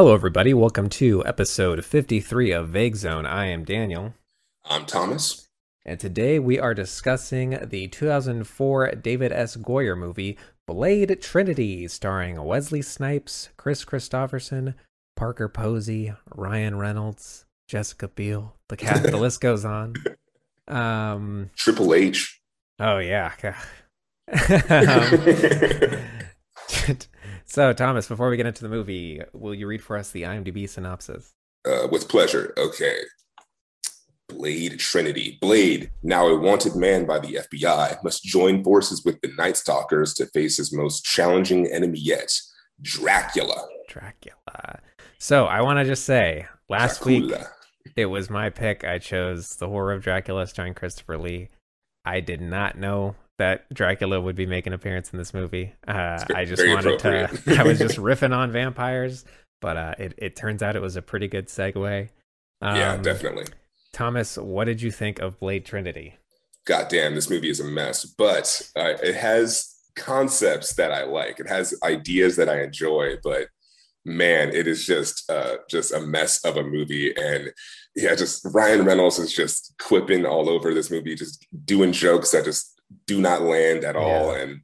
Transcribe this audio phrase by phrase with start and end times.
[0.00, 0.54] Hello, everybody.
[0.54, 3.26] Welcome to episode 53 of Vague Zone.
[3.26, 4.14] I am Daniel.
[4.64, 5.50] I'm Thomas.
[5.84, 9.58] And today we are discussing the 2004 David S.
[9.58, 14.72] Goyer movie, Blade Trinity, starring Wesley Snipes, Kris Kristofferson,
[15.16, 18.56] Parker Posey, Ryan Reynolds, Jessica Biel.
[18.70, 19.96] The cast, the list goes on.
[20.66, 22.40] Um, Triple H.
[22.78, 23.32] Oh, yeah.
[24.70, 25.98] um,
[27.50, 30.68] So, Thomas, before we get into the movie, will you read for us the IMDb
[30.68, 31.32] synopsis?
[31.66, 32.54] Uh, with pleasure.
[32.56, 32.98] Okay.
[34.28, 35.36] Blade Trinity.
[35.40, 40.14] Blade, now a wanted man by the FBI, must join forces with the Night Stalkers
[40.14, 42.32] to face his most challenging enemy yet,
[42.82, 43.66] Dracula.
[43.88, 44.78] Dracula.
[45.18, 47.38] So, I want to just say, last Dracula.
[47.84, 48.84] week it was my pick.
[48.84, 51.48] I chose The Horror of Dracula starring Christopher Lee.
[52.04, 55.72] I did not know that Dracula would be making an appearance in this movie.
[55.88, 57.58] Uh, I just wanted to.
[57.58, 59.24] I was just riffing on vampires,
[59.62, 62.08] but uh, it it turns out it was a pretty good segue.
[62.60, 63.46] Um, yeah, definitely.
[63.94, 66.16] Thomas, what did you think of Blade Trinity?
[66.66, 71.40] God damn, this movie is a mess, but uh, it has concepts that I like.
[71.40, 73.48] It has ideas that I enjoy, but
[74.04, 77.14] man, it is just uh, just a mess of a movie.
[77.16, 77.52] And
[77.96, 82.44] yeah, just Ryan Reynolds is just quipping all over this movie, just doing jokes that
[82.44, 82.79] just
[83.10, 84.36] do not land at all.
[84.36, 84.42] Yeah.
[84.42, 84.60] And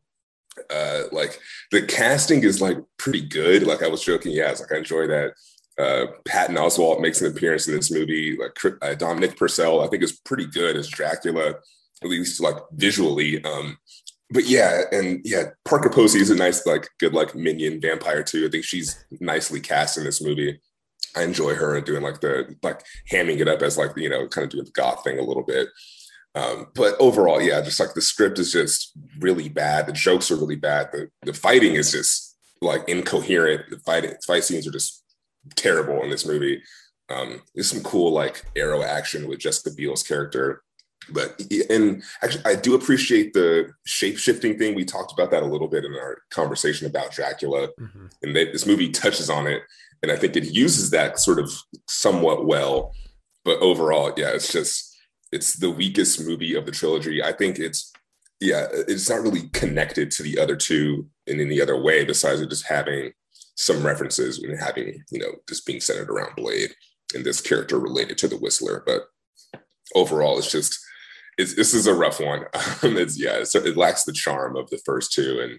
[0.71, 1.41] uh, like
[1.73, 3.65] the casting is like pretty good.
[3.65, 5.33] Like I was joking, yeah, it's like I enjoy that.
[5.79, 8.39] Uh, Patton Oswalt makes an appearance in this movie.
[8.39, 11.55] Like uh, Dominic Purcell, I think is pretty good as Dracula,
[12.03, 13.45] at least like visually.
[13.45, 13.79] Um,
[14.31, 18.47] but yeah, and yeah, Parker Posey is a nice, like, good, like minion vampire too.
[18.47, 20.61] I think she's nicely cast in this movie.
[21.17, 24.29] I enjoy her and doing like the like hamming it up as like you know
[24.29, 25.69] kind of doing the goth thing a little bit.
[26.37, 29.87] Um, but overall, yeah, just like the script is just really bad.
[29.87, 30.91] The jokes are really bad.
[30.93, 33.71] The the fighting is just like incoherent.
[33.71, 35.03] The fighting fight scenes are just
[35.55, 36.63] terrible in this movie.
[37.09, 40.63] Um, there's some cool like arrow action with Jessica Biel's character,
[41.09, 44.75] but and actually I do appreciate the shape shifting thing.
[44.75, 48.07] We talked about that a little bit in our conversation about Dracula, mm-hmm.
[48.23, 49.63] and they, this movie touches on it,
[50.03, 51.51] and I think it uses that sort of
[51.89, 52.93] somewhat well.
[53.43, 54.86] But overall, yeah, it's just
[55.33, 57.23] it's the weakest movie of the trilogy.
[57.23, 57.93] I think it's
[58.41, 62.51] yeah, it's not really connected to the other two in any other way besides it
[62.51, 63.13] just having
[63.57, 66.75] some references and having you know just being centered around Blade
[67.15, 68.83] and this character related to the Whistler.
[68.85, 69.03] But
[69.95, 70.79] overall, it's just
[71.39, 72.45] it's, this is a rough one.
[72.83, 75.59] Um, it's yeah, it's, it lacks the charm of the first two, and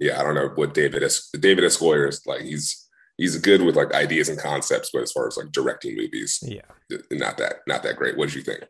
[0.00, 1.28] yeah, I don't know what David S.
[1.38, 1.76] David S.
[1.76, 2.42] Goyer is like.
[2.42, 2.88] He's
[3.18, 6.62] he's good with like ideas and concepts, but as far as like directing movies, yeah,
[7.10, 8.16] not that not that great.
[8.16, 8.64] What did you think?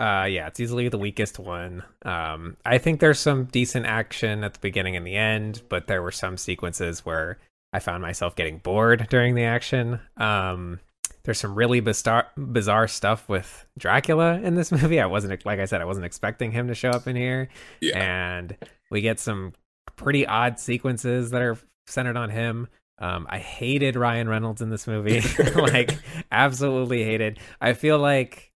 [0.00, 1.84] Uh, yeah, it's easily the weakest one.
[2.06, 6.02] Um, I think there's some decent action at the beginning and the end, but there
[6.02, 7.38] were some sequences where
[7.74, 10.00] I found myself getting bored during the action.
[10.16, 10.80] Um,
[11.24, 15.00] there's some really bizarre, bizarre stuff with Dracula in this movie.
[15.00, 17.50] I wasn't, like I said, I wasn't expecting him to show up in here.
[17.82, 17.98] Yeah.
[18.02, 18.56] And
[18.90, 19.52] we get some
[19.96, 22.68] pretty odd sequences that are centered on him.
[22.98, 25.22] Um, I hated Ryan Reynolds in this movie,
[25.54, 25.98] like
[26.32, 27.38] absolutely hated.
[27.60, 28.49] I feel like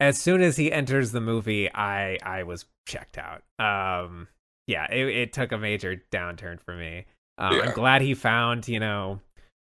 [0.00, 3.42] as soon as he enters the movie, I I was checked out.
[3.58, 4.28] Um,
[4.66, 7.04] yeah, it, it took a major downturn for me.
[7.38, 7.62] Um, yeah.
[7.62, 9.20] I'm glad he found you know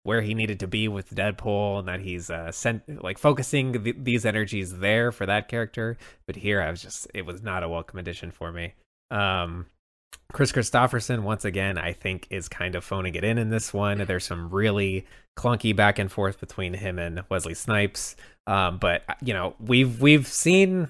[0.04, 3.96] where he needed to be with Deadpool and that he's uh sent like focusing th-
[3.98, 5.98] these energies there for that character.
[6.26, 8.74] But here, I was just it was not a welcome addition for me.
[9.10, 9.66] Um,
[10.32, 13.98] Kris Kristofferson, once again, I think is kind of phoning it in in this one.
[13.98, 18.14] There's some really clunky back and forth between him and Wesley Snipes.
[18.46, 20.88] Um, but you know, we've we've seen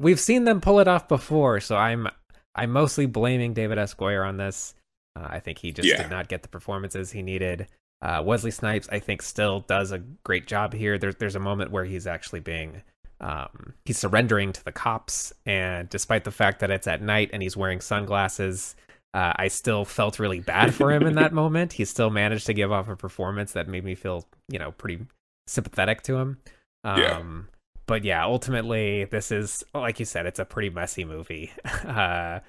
[0.00, 2.08] we've seen them pull it off before, so I'm
[2.54, 3.94] I'm mostly blaming David S.
[3.94, 4.74] Goyer on this.
[5.16, 6.02] Uh, I think he just yeah.
[6.02, 7.68] did not get the performances he needed.
[8.02, 10.98] Uh, Wesley Snipes, I think, still does a great job here.
[10.98, 12.82] There's there's a moment where he's actually being
[13.20, 17.42] um, he's surrendering to the cops, and despite the fact that it's at night and
[17.42, 18.76] he's wearing sunglasses,
[19.14, 21.72] uh, I still felt really bad for him in that moment.
[21.72, 25.06] He still managed to give off a performance that made me feel, you know, pretty
[25.46, 26.38] sympathetic to him.
[26.84, 27.22] Um, yeah.
[27.86, 31.52] But yeah, ultimately, this is like you said, it's a pretty messy movie.
[31.84, 32.40] Uh,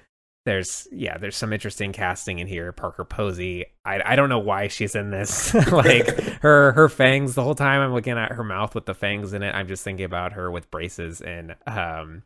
[0.46, 2.70] there's yeah, there's some interesting casting in here.
[2.70, 5.52] Parker Posey, I I don't know why she's in this.
[5.72, 6.08] like
[6.40, 7.80] her her fangs the whole time.
[7.80, 9.54] I'm looking at her mouth with the fangs in it.
[9.54, 12.22] I'm just thinking about her with braces and um,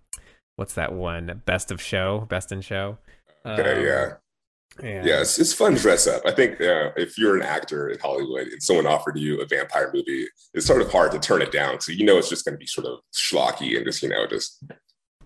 [0.56, 1.40] what's that one?
[1.46, 2.98] Best of Show, Best in Show.
[3.44, 4.12] Okay, um, yeah.
[4.78, 5.06] And...
[5.06, 6.22] Yeah, it's, it's fun dress up.
[6.24, 9.90] I think uh, if you're an actor in Hollywood and someone offered you a vampire
[9.92, 11.80] movie, it's sort of hard to turn it down.
[11.80, 14.26] So you know it's just going to be sort of schlocky and just you know
[14.26, 14.62] just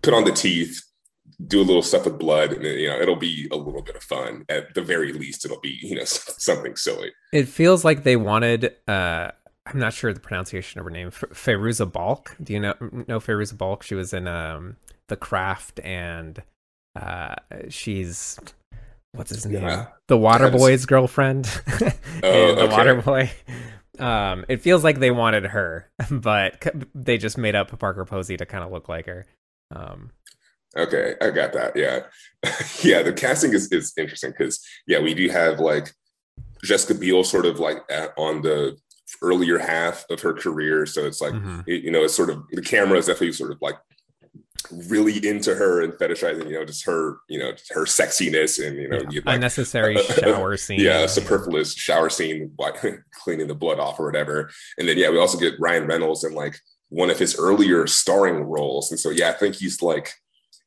[0.03, 0.83] put on the teeth,
[1.47, 4.03] do a little stuff with blood, and you know it'll be a little bit of
[4.03, 4.45] fun.
[4.49, 7.13] At the very least, it'll be you know something silly.
[7.33, 9.31] It feels like they wanted uh,
[9.67, 11.09] I'm not sure the pronunciation of her name.
[11.09, 12.37] F- Fairuza Balk.
[12.43, 13.83] Do you know know Fairuza Balk?
[13.83, 14.77] She was in um,
[15.09, 16.43] The Craft, and
[16.97, 17.37] uh,
[17.69, 18.39] she's
[19.15, 19.63] what's his name?
[19.63, 19.87] Yeah.
[20.09, 21.49] The Waterboy's girlfriend.
[22.23, 22.77] Oh, the okay.
[22.77, 23.31] Waterboy.
[24.01, 26.65] Um, it feels like they wanted her, but
[26.95, 29.27] they just made up Parker Posey to kind of look like her.
[29.75, 30.11] Um,
[30.77, 31.77] Okay, I got that.
[31.77, 32.01] Yeah,
[32.83, 33.03] yeah.
[33.03, 35.93] The casting is is interesting because yeah, we do have like
[36.65, 38.77] Jessica Biel sort of like at, on the
[39.23, 41.63] earlier half of her career, so it's like mhm.
[41.67, 43.77] it- you know, it's sort of the camera is definitely sort of like
[44.71, 48.89] really into her and fetishizing, you know, just her, you know, her sexiness and you
[48.89, 49.21] know, Yeah.
[49.25, 50.81] like unnecessary shower scene.
[50.81, 52.77] yeah, superfluous shower scene, like
[53.23, 54.51] cleaning the blood off or whatever.
[54.79, 56.59] And then yeah, we also get Ryan Reynolds in like
[56.89, 60.13] one of his earlier starring roles, and so yeah, I think he's like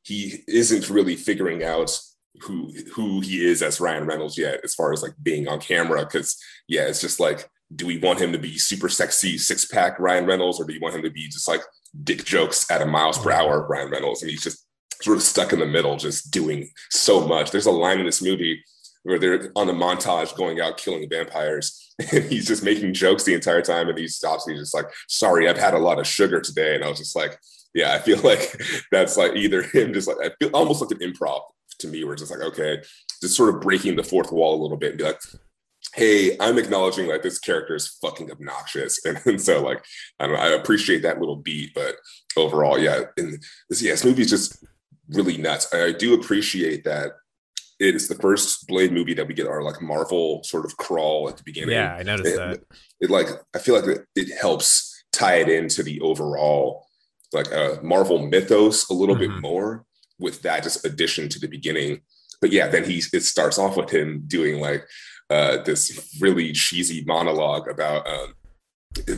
[0.03, 1.97] he isn't really figuring out
[2.41, 6.01] who who he is as Ryan Reynolds yet, as far as like being on camera.
[6.01, 9.99] Because yeah, it's just like, do we want him to be super sexy six pack
[9.99, 11.61] Ryan Reynolds, or do you want him to be just like
[12.03, 14.21] dick jokes at a miles per hour Ryan Reynolds?
[14.21, 14.65] And he's just
[15.01, 17.51] sort of stuck in the middle, just doing so much.
[17.51, 18.63] There's a line in this movie
[19.03, 23.33] where they're on a montage going out killing vampires, and he's just making jokes the
[23.33, 26.07] entire time, and he stops and he's just like, "Sorry, I've had a lot of
[26.07, 27.37] sugar today," and I was just like.
[27.73, 28.59] Yeah, I feel like
[28.91, 31.41] that's like either him just like I feel almost like an improv
[31.79, 32.81] to me, where it's just like, okay,
[33.21, 35.19] just sort of breaking the fourth wall a little bit and be like,
[35.93, 39.03] hey, I'm acknowledging like this character is fucking obnoxious.
[39.05, 39.83] And, and so like
[40.19, 41.95] I know, I appreciate that little beat, but
[42.35, 44.65] overall, yeah, and this yeah, this movie is just
[45.09, 45.73] really nuts.
[45.73, 47.11] I do appreciate that
[47.79, 51.29] it is the first Blade movie that we get our like Marvel sort of crawl
[51.29, 51.75] at the beginning.
[51.75, 52.59] Yeah, I noticed it, that.
[53.01, 56.85] it like I feel like it, it helps tie it into the overall
[57.33, 59.41] like uh, Marvel mythos a little bit Mhm.
[59.41, 59.85] more
[60.19, 62.01] with that just addition to the beginning.
[62.41, 64.87] But yeah, then he it starts off with him doing like
[65.29, 68.33] uh, this really cheesy monologue about um,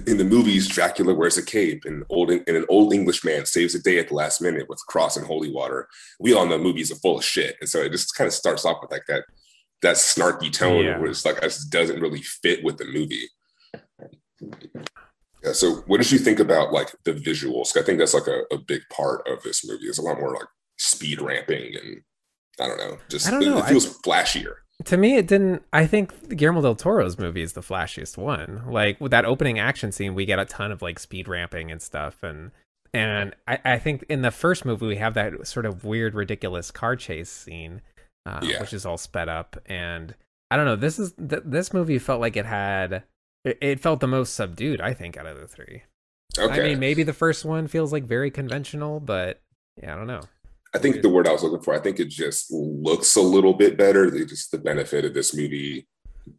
[0.07, 3.75] in the movies Dracula wears a cape and old and an old English man saves
[3.75, 5.87] a day at the last minute with cross and holy water.
[6.19, 8.65] We all know movies are full of shit, and so it just kind of starts
[8.65, 9.23] off with like that
[9.81, 10.97] that snarky tone Yeah.
[10.99, 13.29] where it's like it doesn't really fit with the movie.
[15.43, 17.77] Yeah, so what did you think about like the visuals?
[17.77, 19.83] I think that's like a, a big part of this movie.
[19.85, 20.47] There's a lot more like
[20.77, 22.01] speed ramping and
[22.59, 24.55] I don't know, just I don't it- know, it, I- feels flashier.
[24.85, 25.63] To me, it didn't.
[25.73, 28.63] I think Guillermo del Toro's movie is the flashiest one.
[28.67, 31.81] Like with that opening action scene, we get a ton of like speed ramping and
[31.81, 32.51] stuff, and
[32.93, 36.71] and I, I think in the first movie we have that sort of weird, ridiculous
[36.71, 37.81] car chase scene,
[38.25, 38.61] uh, Yeah.
[38.61, 39.57] which is all sped up.
[39.65, 40.15] And
[40.49, 40.77] I don't know.
[40.77, 43.03] This is th- this movie felt like it had.
[43.45, 45.83] It, it felt the most subdued, I think, out of the three.
[46.37, 46.61] Okay.
[46.61, 49.41] I mean, maybe the first one feels like very conventional, but
[49.81, 50.21] yeah, I don't know.
[50.73, 53.53] I think the word I was looking for, I think it just looks a little
[53.53, 54.09] bit better.
[54.11, 55.87] They just the benefit of this movie,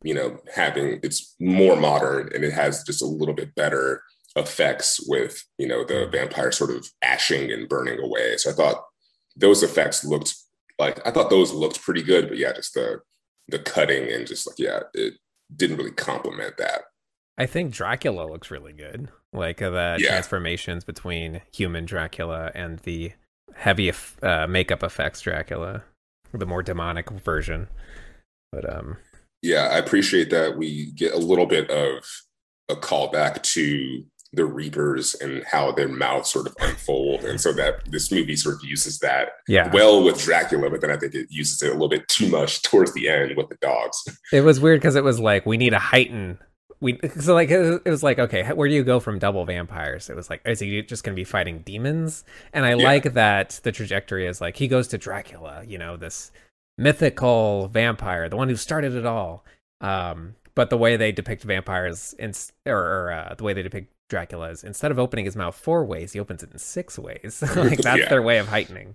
[0.04, 4.02] you know, having it's more modern and it has just a little bit better
[4.36, 8.36] effects with, you know, the vampire sort of ashing and burning away.
[8.36, 8.84] So I thought
[9.36, 10.34] those effects looked
[10.78, 13.00] like I thought those looked pretty good, but yeah, just the
[13.48, 15.14] the cutting and just like yeah, it
[15.54, 16.82] didn't really complement that.
[17.36, 19.08] I think Dracula looks really good.
[19.32, 20.08] Like uh, the Yeah.
[20.10, 23.12] transformations between human Dracula and the
[23.54, 23.92] heavy
[24.22, 25.82] uh, makeup effects Dracula,
[26.32, 27.68] the more demonic version.
[28.52, 28.96] But um,
[29.42, 32.04] yeah, I appreciate that we get a little bit of
[32.68, 37.24] a callback to the Reapers and how their mouths sort of unfold.
[37.24, 40.90] And so that this movie sort of uses that yeah, well with Dracula, but then
[40.90, 43.56] I think it uses it a little bit too much towards the end with the
[43.56, 44.02] dogs.
[44.32, 46.38] it was weird because it was like we need to heighten.
[46.82, 50.08] We so like it was like okay, where do you go from double vampires?
[50.08, 52.24] It was like is he just going to be fighting demons?
[52.54, 52.84] And I Yeah.
[52.84, 56.32] like that the trajectory is like he goes to Dracula, you know, this
[56.78, 59.44] mythical vampire, the one who started it all.
[59.82, 62.32] Um, but the way they depict vampires, in,
[62.66, 65.84] or, or uh, the way they depict Dracula is instead of opening his mouth four
[65.84, 67.42] ways, he opens it in six ways.
[67.56, 68.08] like that's Yeah.
[68.08, 68.94] their way of heightening.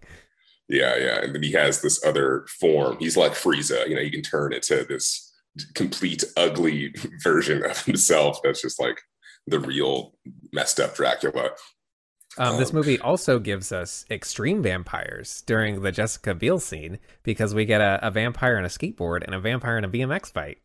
[0.68, 1.20] Yeah, yeah.
[1.24, 2.98] And then he has this other form.
[3.00, 5.32] He's like Frieza, you know, he can turn into this
[5.74, 6.94] complete ugly
[7.24, 9.00] version of himself that's just like
[9.48, 10.14] the real
[10.54, 11.52] messed up Dracula.
[12.38, 17.54] Um, this Um, movie also gives us extreme vampires during the Jessica Biel scene because
[17.56, 20.58] we get a, a vampire and a skateboard and a vampire and a BMX fight.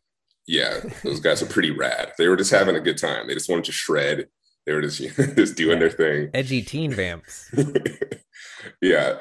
[0.48, 2.12] Yeah, those guys are pretty rad.
[2.18, 3.28] They were just having a good time.
[3.28, 4.26] They just wanted to shred.
[4.66, 4.98] They were just
[5.36, 6.30] just doing their thing.
[6.34, 7.48] Edgy teen vamps.
[8.82, 9.18] yeah,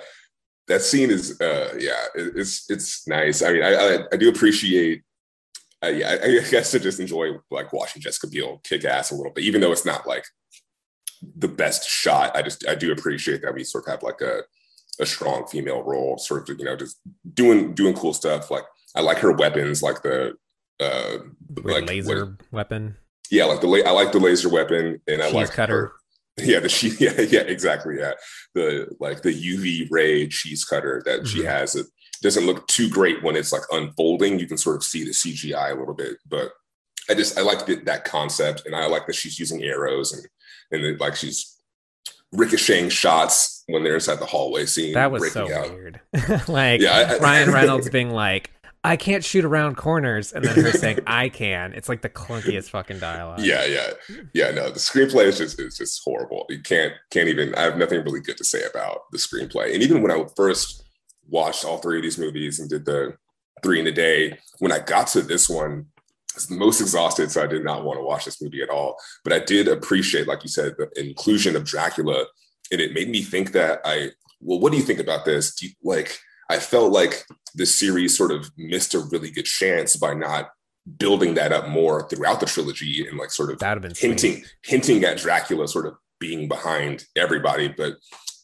[0.68, 3.42] that scene is uh yeah, it- it's it's nice.
[3.44, 5.04] I mean, I I, I do appreciate.
[5.84, 9.16] Uh, yeah, I, I guess I just enjoy like watching Jessica Biel kick ass a
[9.16, 10.26] little bit, even though it's not like
[11.38, 12.36] the best shot.
[12.36, 14.42] I just I do appreciate that we sort of have like a
[15.00, 17.00] a strong female role, sort of you know just
[17.34, 18.52] doing doing cool stuff.
[18.52, 20.34] Like I like her weapons, like the
[20.82, 21.18] uh
[21.64, 22.98] like laser what- weapon.
[23.32, 25.94] Yeah, like the la- I like the laser weapon, and I like cutter.
[26.38, 26.90] her- Yeah, the she.
[27.00, 27.98] Yeah, yeah, exactly.
[28.00, 28.14] Yeah,
[28.56, 31.46] the like the UV ray cheese cutter that she Mhm.
[31.46, 31.76] has.
[31.76, 31.86] It
[32.22, 34.40] doesn't look too great when it's like unfolding.
[34.40, 36.52] You can sort of see the CGI a little bit, but
[37.10, 40.26] I just I like that concept, and I like that she's using arrows and
[40.72, 41.56] and like she's
[42.32, 44.94] ricocheting shots when they're inside the hallway scene.
[44.94, 45.72] That was so out.
[45.72, 46.00] weird.
[46.48, 48.52] like Yeah, I- Ryan Reynolds being like,
[48.84, 51.74] I can't shoot around corners, and then her saying, I can.
[51.74, 53.42] It's like the clunkiest fucking dialogue.
[53.42, 53.90] Yeah, yeah,
[54.34, 54.52] yeah.
[54.52, 56.46] No, the screenplay is just is just horrible.
[56.50, 57.54] You can't can't even.
[57.56, 59.74] I have nothing really good to say about the screenplay.
[59.74, 60.84] And even when I first
[61.30, 63.16] watched all three of these movies and did the
[63.64, 65.88] three in a day, when I got to this one,
[66.34, 68.70] I was the most exhausted, so I did not want to watch this movie at
[68.70, 68.98] all.
[69.24, 72.26] But I did appreciate, like you said, the inclusion of Dracula,
[72.72, 74.12] and it made me think that I.
[74.42, 75.56] Well, what do you think about this?
[75.56, 76.18] Do you, like,
[76.50, 80.50] I felt like the series sort of missed a really good chance by not
[80.98, 84.10] building that up more throughout the trilogy and like sort of That'd sweet.
[84.10, 87.68] hinting hinting at Dracula sort of being behind everybody.
[87.68, 87.94] But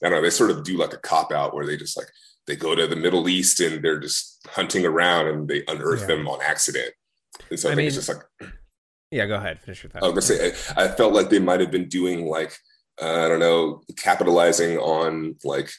[0.03, 2.07] I don't know, they sort of do like a cop out where they just like
[2.47, 6.07] they go to the Middle East and they're just hunting around and they unearth Yeah.
[6.07, 6.93] them on accident.
[7.49, 8.51] And so I, I think it's just like
[9.11, 9.59] Yeah, go ahead.
[9.61, 10.03] Finish your thought.
[10.03, 12.55] I was gonna say I, I felt like they might have been doing like
[13.01, 15.69] uh, I don't know, capitalizing on like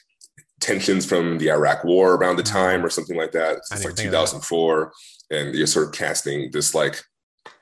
[0.59, 3.57] tensions from the Iraq War around the time or something like that.
[3.57, 4.11] It's like think of that.
[4.11, 4.91] 2004,
[5.31, 7.01] and you're sort of casting this like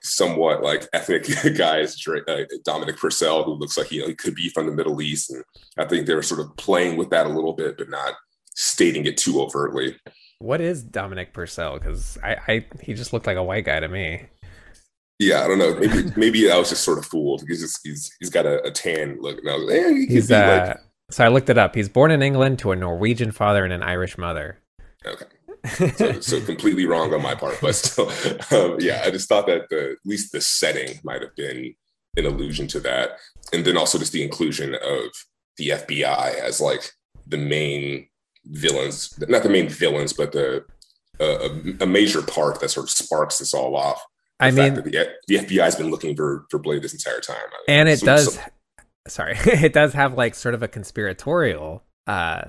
[0.02, 4.36] somewhat like ethnic guy as Dra- uh, Dominic Purcell, who looks like he, he could
[4.36, 5.44] be from the Middle East, and
[5.78, 8.14] I think they were sort of playing with that a little bit, but not
[8.56, 9.98] stating it too overtly.
[10.40, 11.78] What is Dominic Purcell?
[11.78, 14.26] Because I, I, he just looked like a white guy to me.
[15.20, 15.76] Yeah, I don't know.
[15.76, 17.44] Maybe maybe I was just sort of fooled.
[17.48, 20.06] He's just he's he's got a, a tan look, and I was like, eh, he
[20.08, 20.80] He's uh, like
[21.12, 21.76] so I looked it up.
[21.76, 24.60] He's born in England to a Norwegian father and an Irish mother.
[25.06, 25.26] Okay.
[25.96, 28.10] so, so completely wrong on my part, but still,
[28.52, 31.76] um, yeah, I just thought that the, at least the setting might have been
[32.18, 33.12] an allusion to that,
[33.54, 35.12] and then also just the inclusion of
[35.58, 36.92] the FBI as like
[37.28, 38.08] the main
[38.46, 40.66] villains, not the main villains, but the
[41.20, 41.50] uh,
[41.80, 44.04] a, a major part that sort of sparks this all off.
[44.40, 47.38] The I mean, the, the FBI has been looking for for Blade this entire time,
[47.68, 48.42] and it So- does so-
[49.08, 52.42] sorry it does have like sort of a conspiratorial uh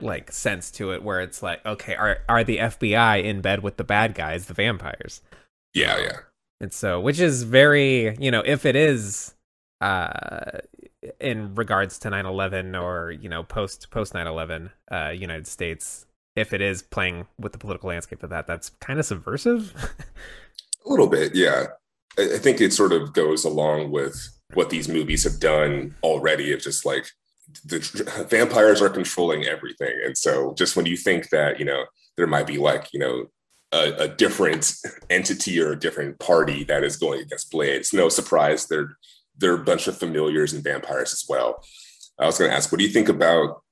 [0.00, 3.76] like sense to it where it's like okay are are the fbi in bed with
[3.76, 5.22] the bad guys the vampires?
[5.72, 6.16] Yeah, yeah,
[6.60, 9.34] and so which is very you know if it is
[9.80, 10.58] uh
[11.20, 16.06] in regards to 9-11 or you know post post 9-11 uh united states
[16.36, 19.74] if it is playing with the political landscape of that that's kind of subversive
[20.86, 21.66] A little bit, yeah.
[22.18, 24.16] I, I think it sort of goes along with
[24.52, 27.06] what these movies have done already of just like
[27.64, 29.94] the vampires are controlling everything.
[30.04, 31.84] And so just when you think that, you know,
[32.16, 33.26] there might be like, you know,
[33.72, 34.74] a, a different
[35.10, 38.96] entity or a different party that is going against Blade, it's no surprise they're
[39.38, 41.62] they're a bunch of familiars and vampires as well.
[42.18, 43.62] I was going to ask, what do you think about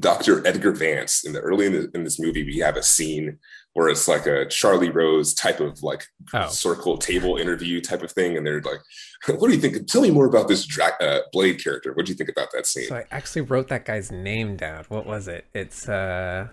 [0.00, 0.44] Dr.
[0.46, 1.24] Edgar Vance?
[1.24, 3.38] In the early in, the, in this movie, we have a scene
[3.74, 8.10] where it's like a Charlie Rose type of like oh circle table interview type of
[8.10, 8.80] thing, and they're like,
[9.38, 9.86] "What do you think?
[9.86, 11.92] Tell me more about this Dra- uh, Blade character.
[11.92, 14.84] What do you think about that scene?" so i actually wrote that guy's name down
[14.88, 16.48] what was it it's uh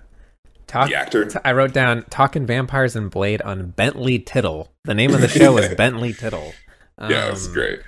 [0.67, 1.25] talk the actor.
[1.25, 4.71] T- I wrote down Talking Vampires and Blade on Bentley Tittle.
[4.83, 6.53] The name of the show is Bentley Tittle.
[6.99, 7.79] yeah, that's Um, great.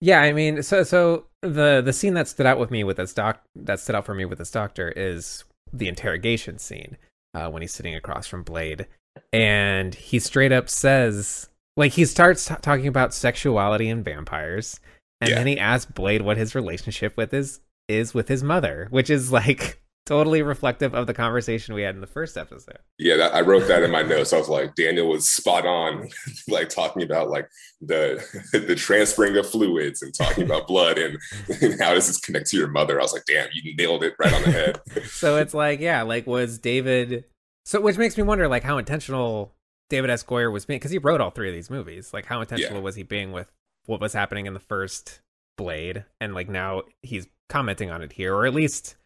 [0.00, 3.12] Yeah, I mean, so so the the scene that stood out with me with this
[3.14, 6.96] doc that stood out for me with this doctor is the interrogation scene
[7.34, 8.86] uh, when he's sitting across from Blade,
[9.32, 14.80] and he straight up says like he starts t- talking about sexuality and vampires,
[15.20, 15.36] and Yeah.
[15.36, 19.30] then he asks Blade what his relationship with his is with his mother, which is
[19.32, 22.78] like totally reflective of the conversation we had in the first episode.
[22.98, 24.32] Yeah, that, I wrote that in my notes.
[24.32, 26.08] I was like, Daniel was spot on,
[26.48, 27.48] like talking about like
[27.80, 31.16] the the transferring of fluids and talking about blood and,
[31.62, 32.98] and how does this connect to your mother.
[32.98, 34.80] I was like, damn, you nailed it right on the head.
[35.06, 37.24] so it's like yeah like was david
[37.64, 39.54] so which makes me wonder like how intentional
[39.88, 42.40] david s goyer was being because he wrote all three of these movies like how
[42.40, 42.82] intentional Yeah.
[42.84, 43.50] was he being with
[43.86, 45.20] what was happening in the first
[45.56, 48.96] blade and like now he's commenting on it here or at least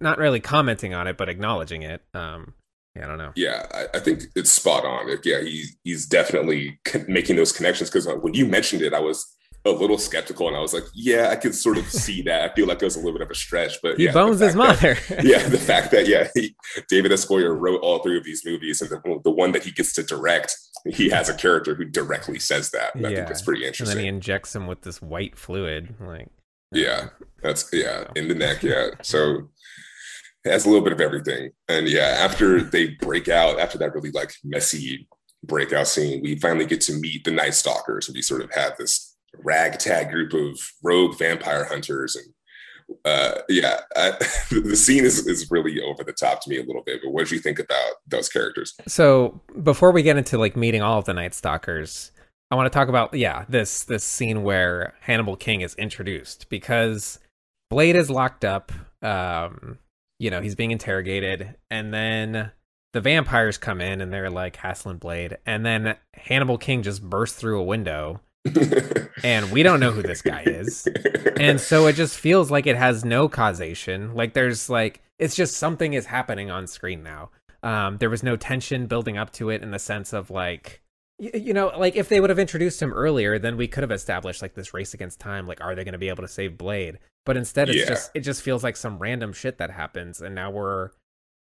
[0.00, 2.54] not really commenting on it but acknowledging it um
[2.96, 5.08] yeah i don't know Yeah, I, I think it's spot on.
[5.10, 9.00] Like, yeah, he's he's definitely con- making those connections because when you mentioned it, I
[9.00, 9.26] was
[9.66, 12.50] a little skeptical, and I was like, yeah, I could sort of see that.
[12.50, 14.40] I feel like it was a little bit of a stretch, but he yeah, bones
[14.40, 16.56] his fact that- mother yeah, the fact that yeah, he,
[16.88, 17.24] David S.
[17.26, 20.02] Goyer wrote all three of these movies, and the, the one that he gets to
[20.02, 22.94] direct, he has a character who directly says that.
[22.96, 23.92] And I think that's pretty interesting.
[23.92, 26.28] and then he injects him with this white fluid like
[26.72, 27.10] Yeah,
[27.42, 28.62] that's yeah, in the neck.
[28.64, 29.48] Yeah, so
[30.44, 31.50] has a little bit of everything.
[31.68, 35.08] And yeah, after they break out, after that really like messy
[35.44, 38.08] breakout scene, we finally get to meet the Night Stalkers.
[38.08, 42.26] And We sort of have this ragtag group of rogue vampire hunters and
[43.04, 44.10] uh, yeah, I,
[44.50, 47.00] the scene is, is really over the top to me a little bit.
[47.02, 48.74] But what do you think about those characters?
[48.86, 52.12] So before we get into like meeting all of the Night Stalkers,
[52.50, 57.20] I want to talk about yeah this this scene where Hannibal King is introduced because
[57.70, 58.72] Blade is locked up.
[59.02, 59.78] Um,
[60.20, 62.52] you know he's being interrogated, and then
[62.92, 67.36] the vampires come in and they're like hassling Blade, and then Hannibal King just bursts
[67.36, 68.20] through a window
[69.24, 70.88] and we don't know who this guy is.
[71.38, 74.14] And so it just feels like it has no causation.
[74.14, 77.30] Like there's like it's just something is happening on screen now.
[77.62, 80.80] Um, there was no tension building up to it in the sense of like
[81.18, 83.90] you, you know like if they would have introduced him earlier then we could have
[83.90, 86.56] established like this race against time like are they going to be able to save
[86.56, 87.88] blade but instead it's yeah.
[87.88, 90.90] just it just feels like some random shit that happens and now we're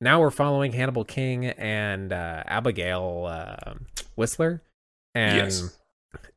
[0.01, 3.75] now we're following hannibal king and uh, abigail uh,
[4.17, 4.63] whistler
[5.15, 5.79] and yes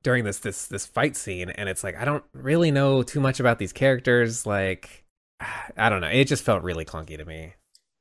[0.03, 3.39] during this this this fight scene and it's like I don't really know too much
[3.39, 5.05] about these characters like
[5.77, 7.53] I don't know it just felt really clunky to me.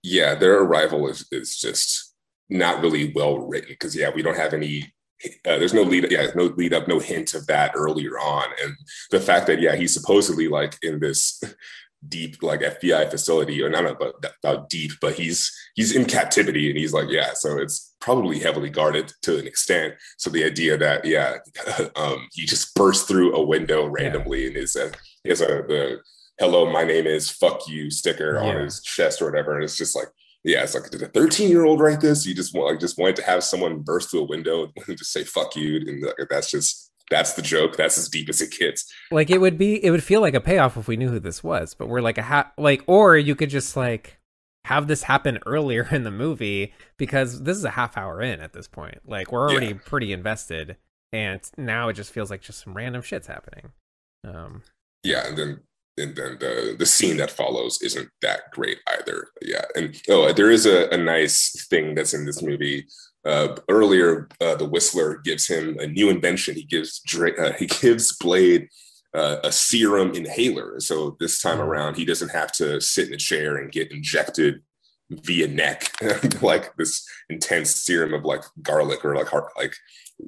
[0.03, 2.15] Yeah, their arrival is is just
[2.49, 4.93] not really well written because yeah, we don't have any
[5.25, 8.75] uh, there's no lead yeah no lead up no hint of that earlier on and
[9.11, 11.43] the fact that yeah he's supposedly like in this
[12.07, 16.79] deep like FBI facility or not about, about deep, but he's he's in captivity and
[16.79, 19.95] he's like, yeah, so it's probably heavily guarded to an extent.
[20.17, 21.39] So the idea that yeah,
[21.97, 24.49] um, he just burst through a window randomly yeah.
[24.49, 24.93] and is a,
[25.27, 26.01] has a the
[26.39, 28.49] hello, my name is fuck you sticker yeah.
[28.49, 30.09] on his chest or whatever, and it's just like.
[30.45, 32.27] Yeah, it's like did a 13 year old write this?
[32.27, 35.13] You just want like just wanted to have someone burst through a window and just
[35.13, 37.77] say fuck you, and that's just that's the joke.
[37.77, 38.91] That's as deep as it gets.
[39.11, 41.43] Like it would be, it would feel like a payoff if we knew who this
[41.43, 41.75] was.
[41.75, 44.19] But we're like a ha- like, or you could just like
[44.65, 48.53] have this happen earlier in the movie because this is a half hour in at
[48.53, 48.99] this point.
[49.07, 49.81] Like we're already yeah.
[49.85, 50.77] pretty invested,
[51.13, 53.73] and now it just feels like just some random shit's happening.
[54.25, 54.63] Um,
[55.03, 55.61] yeah, and then
[55.99, 59.29] and then the the scene that follows isn't that great either.
[59.43, 62.87] Yeah, and oh, there is a, a nice thing that's in this movie
[63.25, 66.55] uh, earlier, uh, the Whistler gives him a new invention.
[66.55, 68.69] He gives uh, he gives Blade
[69.15, 70.81] uh, a serum inhaler.
[70.81, 71.69] So this time mm-hmm.
[71.69, 74.63] around, he doesn't have to sit in a chair and get injected
[75.11, 75.91] via neck
[76.43, 79.75] like this intense serum of like garlic or like like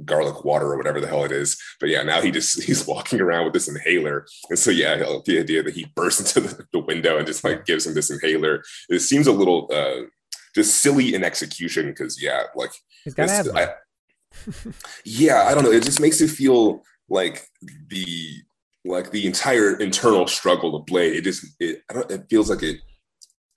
[0.04, 1.60] garlic water or whatever the hell it is.
[1.78, 5.38] But yeah, now he just he's walking around with this inhaler, and so yeah, the
[5.38, 8.62] idea that he bursts into the, the window and just like gives him this inhaler,
[8.88, 9.68] it seems a little.
[9.72, 10.06] Uh,
[10.52, 12.72] just silly in execution because yeah, like
[13.04, 13.52] he's got asthma.
[13.54, 13.68] I,
[15.04, 15.70] yeah, I don't know.
[15.70, 17.46] It just makes it feel like
[17.88, 18.42] the
[18.84, 21.14] like the entire internal struggle of Blade.
[21.14, 22.80] It just it I don't it feels like it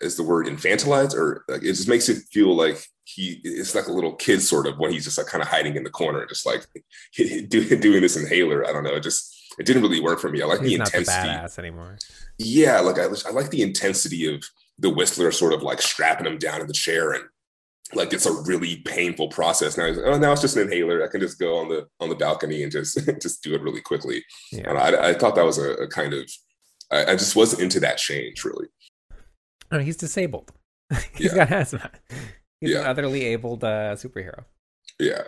[0.01, 3.87] is the word infantilized or like it just makes it feel like he it's like
[3.87, 6.25] a little kid sort of when he's just like kind of hiding in the corner,
[6.25, 6.65] just like
[7.15, 8.67] doing this inhaler.
[8.67, 8.95] I don't know.
[8.95, 10.41] It just it didn't really work for me.
[10.41, 11.27] I like he's the intensity.
[11.27, 11.97] Not the badass anymore.
[12.37, 14.43] Yeah, like I, I like the intensity of
[14.79, 17.23] the whistler sort of like strapping him down in the chair and
[17.93, 19.87] like it's a really painful process now.
[19.87, 21.03] Like, oh, now it's just an inhaler.
[21.03, 23.81] I can just go on the on the balcony and just just do it really
[23.81, 24.23] quickly.
[24.51, 24.69] Yeah.
[24.69, 26.29] And I, I thought that was a, a kind of
[26.91, 28.67] I, I, just wasn't into that change really.
[29.79, 30.51] He's disabled.
[31.15, 31.45] he's yeah.
[31.45, 31.91] got asthma.
[32.59, 32.81] He's yeah.
[32.81, 34.45] an otherly abled uh, superhero.
[34.99, 35.23] Yeah,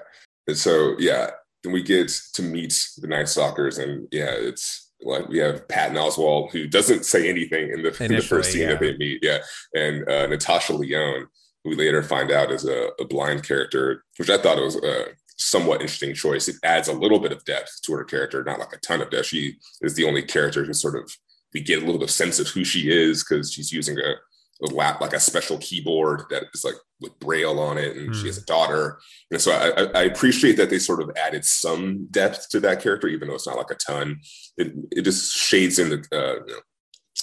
[0.47, 1.31] and so yeah,
[1.63, 5.97] then we get to meet the Night Stalkers, and yeah, it's like we have Patton
[5.97, 8.69] Oswalt who doesn't say anything in the, in the first scene yeah.
[8.69, 9.39] that they meet, yeah,
[9.73, 11.27] and uh, Natasha Lyonne,
[11.63, 15.08] who we later find out is a, a blind character, which I thought was a
[15.38, 16.47] somewhat interesting choice.
[16.47, 19.10] It adds a little bit of depth to her character, not like a ton of
[19.10, 19.27] depth.
[19.27, 21.12] She is the only character who sort of
[21.53, 24.15] we get a little bit of sense of who she is because she's using a
[24.62, 28.15] a lap like a special keyboard that is like with braille on it and mm.
[28.15, 28.46] she has a hmm.
[28.46, 29.00] daughter
[29.32, 33.08] and so I, I, appreciate that they sort of added some depth to that character
[33.08, 34.22] even though it's not like a ton
[34.58, 36.60] it, it just shades in the uh, you know,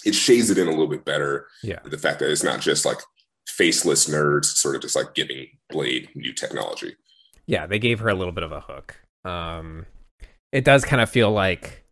[0.04, 2.84] it shades it in a little bit better yeah the fact that it's not just
[2.84, 2.98] like
[3.48, 6.94] faceless nerds sort of just like giving blade new technology
[7.46, 9.86] yeah they gave her a little bit of a hook um
[10.52, 11.86] it does kind of feel like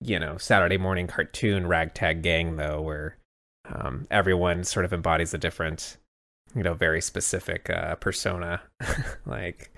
[0.00, 3.16] you know saturday morning cartoon ragtag gang though where
[3.70, 5.96] um, everyone sort of embodies a different,
[6.54, 8.62] you know, very specific uh, persona.
[9.26, 9.72] like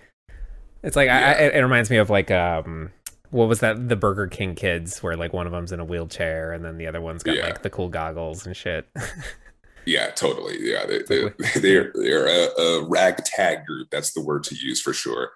[0.82, 1.34] it's like yeah.
[1.38, 2.90] I, it, it reminds me of like um,
[3.30, 3.88] what was that?
[3.88, 6.86] The Burger King kids, where like one of them's in a wheelchair and then the
[6.86, 7.46] other one's got yeah.
[7.46, 8.88] like the cool goggles and shit.
[9.86, 10.56] yeah, totally.
[10.60, 13.88] Yeah, they, they, they're they're a, a ragtag group.
[13.90, 15.32] That's the word to use for sure.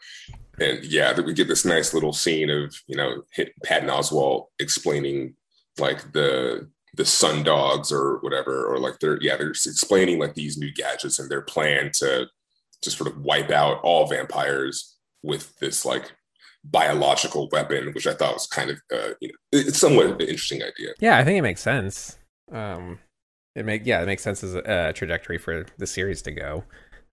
[0.60, 3.22] And yeah, that we get this nice little scene of you know
[3.64, 5.34] Patton Oswalt explaining
[5.78, 10.58] like the the sun dogs or whatever or like they're yeah they're explaining like these
[10.58, 12.26] new gadgets and their plan to
[12.82, 16.12] just sort of wipe out all vampires with this like
[16.64, 20.22] biological weapon, which I thought was kind of uh, you know it's somewhat of an
[20.22, 20.94] interesting idea.
[21.00, 22.18] Yeah, I think it makes sense.
[22.52, 22.98] Um,
[23.54, 26.64] it make yeah, it makes sense as a, a trajectory for the series to go.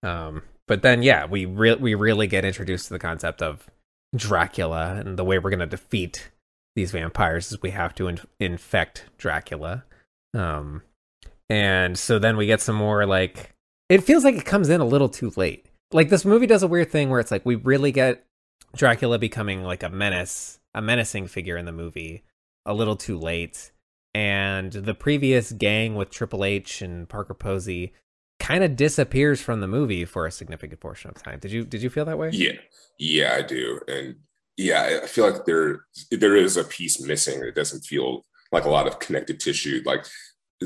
[0.04, 3.70] Um, but then yeah, we re- we really get introduced to the concept of
[4.16, 6.30] Dracula and the way we're gonna defeat
[6.76, 9.86] these vampires is we have to in- infect Dracula.
[10.34, 10.84] Um,
[11.50, 13.54] and so then we get some more like
[13.90, 15.68] it feels like it comes in a little too late.
[15.92, 18.26] Like this movie does a weird thing where it's like we really get
[18.76, 22.24] Dracula becoming like a menace, a menacing figure in the movie
[22.66, 23.72] a little too late.
[24.14, 27.94] And the previous gang with Triple H and Parker Posey
[28.40, 31.40] kind of disappears from the movie for a significant portion of time.
[31.40, 32.30] Did you did you feel that way?
[32.32, 32.54] Yeah.
[32.98, 33.80] Yeah, I do.
[33.88, 34.16] And
[34.58, 37.42] yeah, I feel like there there is a piece missing.
[37.44, 39.82] It doesn't feel like a lot of connected tissue.
[39.86, 40.06] Like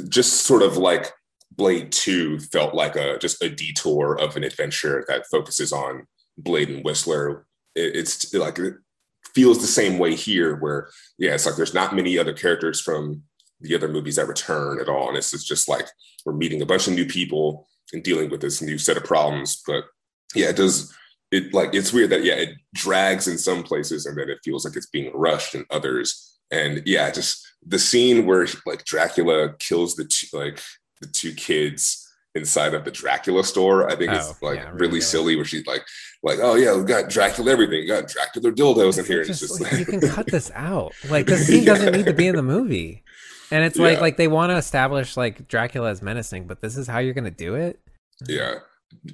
[0.10, 1.12] just sort of like
[1.52, 6.06] Blade 2 felt like a just a detour of an adventure that focuses on
[6.38, 7.46] Blade and Whistler.
[7.76, 8.76] It, it's like it
[9.34, 13.24] feels the same way here, where yeah, it's like there's not many other characters from
[13.62, 15.88] the other movies that return at all, and it's just like
[16.26, 19.62] we're meeting a bunch of new people and dealing with this new set of problems.
[19.66, 19.86] But
[20.36, 20.94] yeah, it does.
[21.32, 24.66] It like it's weird that yeah, it drags in some places, and then it feels
[24.66, 26.40] like it's being rushed in others.
[26.52, 30.62] And yeah, just the scene where like Dracula kills the two, like
[31.02, 33.90] the two kids inside of the Dracula store.
[33.90, 35.86] I think oh, it's like yeah, really, silly where she's like,
[36.24, 37.82] like, oh yeah, we got Dracula everything.
[37.82, 39.24] You got Dracula dildos in here.
[39.24, 40.94] Just, just like, you can cut this out.
[41.10, 41.74] Like the scene yeah.
[41.74, 43.04] doesn't need to be in the movie.
[43.52, 44.02] And it's like yeah.
[44.02, 47.32] like they want to establish like Dracula as menacing, but this is how you're gonna
[47.32, 47.80] do it.
[48.28, 48.60] Yeah.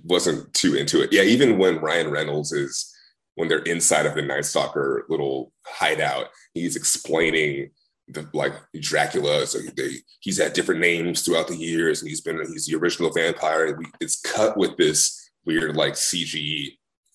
[0.03, 1.11] Wasn't too into it.
[1.11, 2.93] Yeah, even when Ryan Reynolds is
[3.35, 7.71] when they're inside of the Night Stalker little hideout, he's explaining
[8.07, 9.45] the like Dracula.
[9.47, 13.11] So they he's had different names throughout the years, and he's been he's the original
[13.11, 13.75] vampire.
[13.77, 16.69] We, it's cut with this weird like CG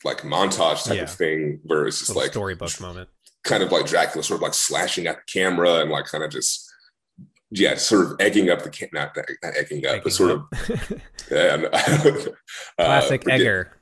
[0.05, 1.03] like montage type yeah.
[1.03, 3.09] of thing where it's just like storybook moment,
[3.45, 6.31] kind of like Dracula sort of like slashing at the camera and like kind of
[6.31, 6.70] just
[7.51, 10.49] yeah, sort of egging up the not, not egging up, egging but sort up.
[10.53, 13.81] of yeah, uh, classic uh, Egger.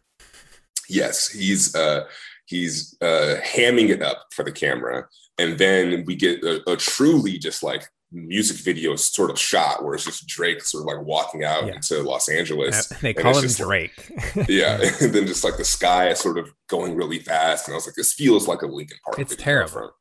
[0.88, 2.04] Yes, he's uh,
[2.46, 5.06] he's uh, hamming it up for the camera,
[5.38, 9.94] and then we get a, a, truly just like music video sort of shot where
[9.94, 11.74] it's just Drake sort of like walking out yeah.
[11.74, 12.86] into Los Angeles.
[13.02, 14.10] they call him Drake.
[14.34, 17.74] Like, yeah, and then just like the sky is sort of going really fast, and
[17.74, 19.18] I was like, this feels like a Linkin Park.
[19.18, 19.92] It's terrible.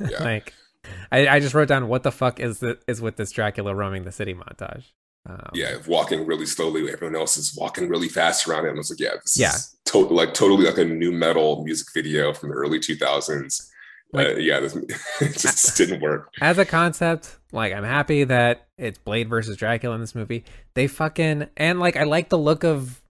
[0.00, 0.22] Yeah.
[0.22, 0.52] like,
[1.10, 4.04] I, I just wrote down what the fuck is the, is with this Dracula roaming
[4.04, 4.84] the city montage.
[5.28, 6.90] Um, yeah, walking really slowly.
[6.90, 8.74] Everyone else is walking really fast around him.
[8.74, 9.54] I was like, yeah, this yeah.
[9.54, 13.68] is to- like totally like a new metal music video from the early 2000s.
[14.12, 14.76] Like, uh, yeah, this,
[15.20, 16.32] it just didn't work.
[16.40, 20.44] As a concept, like I'm happy that it's Blade versus Dracula in this movie.
[20.74, 23.02] They fucking and like I like the look of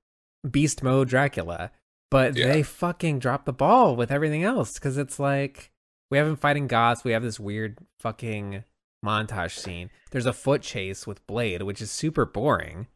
[0.50, 1.70] Beast Mode Dracula,
[2.10, 2.46] but yeah.
[2.46, 5.70] they fucking drop the ball with everything else because it's like
[6.10, 7.04] we have him fighting goths.
[7.04, 8.64] We have this weird fucking
[9.04, 9.90] montage scene.
[10.10, 12.86] There's a foot chase with Blade, which is super boring.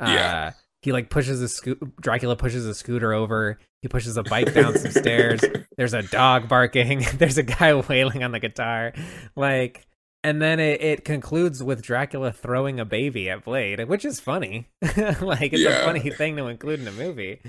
[0.00, 0.52] Yeah.
[0.54, 3.58] Uh, he like pushes a sco- Dracula pushes a scooter over.
[3.82, 5.40] He pushes a bike down some stairs.
[5.76, 7.04] There's a dog barking.
[7.14, 8.92] There's a guy wailing on the guitar.
[9.34, 9.86] Like,
[10.22, 14.68] and then it, it concludes with Dracula throwing a baby at Blade, which is funny.
[14.82, 15.82] like, it's yeah.
[15.82, 17.40] a funny thing to include in a movie.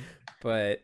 [0.41, 0.81] But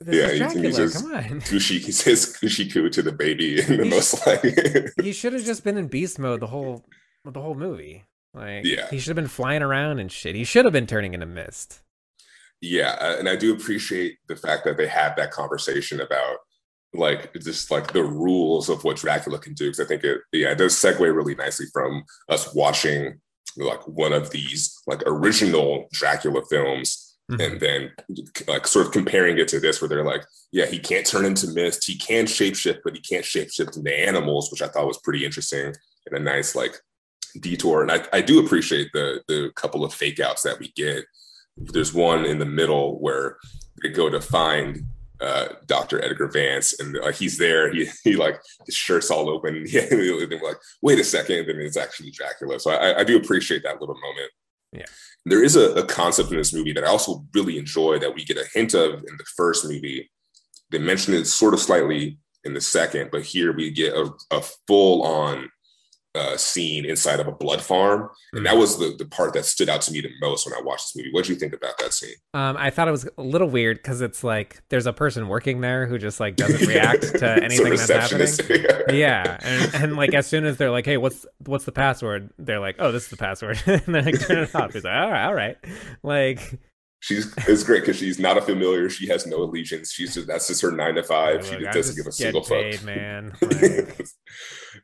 [0.00, 1.22] this yeah, Dracula, he says come on.
[1.40, 4.94] Gushi, he says Gushi to the baby in the he most like.
[5.02, 6.84] he should have just been in beast mode the whole
[7.24, 8.04] the whole movie.
[8.34, 10.34] Like, yeah, he should have been flying around and shit.
[10.34, 11.82] He should have been turning into mist.
[12.60, 16.38] Yeah, uh, and I do appreciate the fact that they had that conversation about
[16.94, 20.50] like just like the rules of what Dracula can do because I think it yeah
[20.50, 23.20] it does segue really nicely from us watching
[23.56, 27.40] like one of these like original Dracula films Mm-hmm.
[27.40, 27.90] and then
[28.46, 31.46] like sort of comparing it to this where they're like yeah he can't turn into
[31.52, 35.24] mist he can shapeshift but he can't shapeshift into animals which i thought was pretty
[35.24, 35.72] interesting
[36.06, 36.76] and a nice like
[37.40, 41.06] detour and i, I do appreciate the the couple of fake outs that we get
[41.56, 43.38] there's one in the middle where
[43.82, 44.84] they go to find
[45.20, 46.04] uh, Dr.
[46.04, 47.72] Edgar Vance, and he's there.
[47.72, 49.64] He he like his shirt's all open.
[49.68, 52.58] Yeah, they're like, wait a second, and it's actually Dracula.
[52.58, 54.32] So I, I do appreciate that little moment.
[54.72, 54.86] Yeah.
[55.24, 58.24] There is a, a, concept in this movie that I also really enjoy that we
[58.24, 60.10] get a hint of in the first movie.
[60.70, 64.42] They mention it sort of slightly in the second, but here we get a, a
[64.66, 65.50] full on
[66.14, 68.60] uh, scene inside of a blood farm, and that mm.
[68.60, 70.96] was the the part that stood out to me the most when I watched this
[70.96, 71.10] movie.
[71.12, 72.14] What do you think about that scene?
[72.34, 75.62] Um, I thought it was a little weird because it's like there's a person working
[75.62, 78.28] there who just like doesn't react to anything that's happening.
[78.94, 82.60] yeah, and, and like as soon as they're like, "Hey, what's what's the password?" They're
[82.60, 84.74] like, "Oh, this is the password," and they like turn it off.
[84.74, 85.56] He's like, "All right, all right,"
[86.02, 86.58] like.
[87.02, 88.88] She's it's great because she's not a familiar.
[88.88, 89.92] She has no allegiance.
[89.92, 91.42] She's just that's just her nine to five.
[91.42, 92.86] Look, she doesn't give a single paid, fuck.
[92.86, 94.06] Man, like,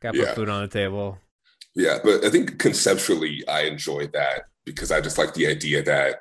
[0.01, 0.33] got yeah.
[0.33, 1.17] food on the table.
[1.75, 6.17] Yeah, but I think conceptually, I enjoy that because I just like the idea that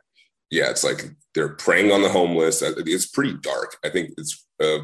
[0.50, 2.62] yeah, it's like they're preying on the homeless.
[2.62, 3.76] It's pretty dark.
[3.84, 4.78] I think it's uh,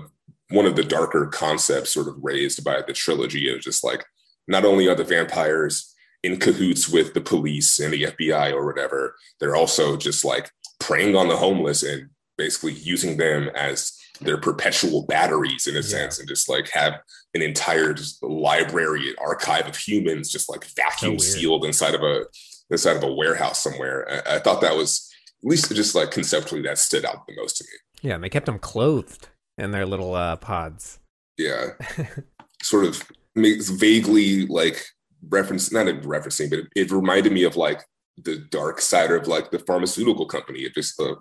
[0.50, 4.04] one of the darker concepts sort of raised by the trilogy of just like
[4.48, 9.14] not only are the vampires in cahoots with the police and the FBI or whatever,
[9.38, 15.06] they're also just like preying on the homeless and basically using them as their perpetual
[15.06, 15.82] batteries in a yeah.
[15.82, 17.00] sense and just like have
[17.34, 22.24] an entire just library archive of humans just like vacuum so sealed inside of a
[22.70, 24.22] inside of a warehouse somewhere.
[24.26, 27.56] I, I, thought that was at least just like conceptually that stood out the most
[27.58, 28.08] to me.
[28.08, 31.00] Yeah and they kept them clothed in their little uh, pods.
[31.36, 31.70] Yeah.
[32.62, 33.02] Sort of
[33.34, 34.84] makes vaguely like
[35.28, 37.82] reference not referencing but it, it reminded me of like
[38.16, 41.16] the dark side of like the pharmaceutical company, of just the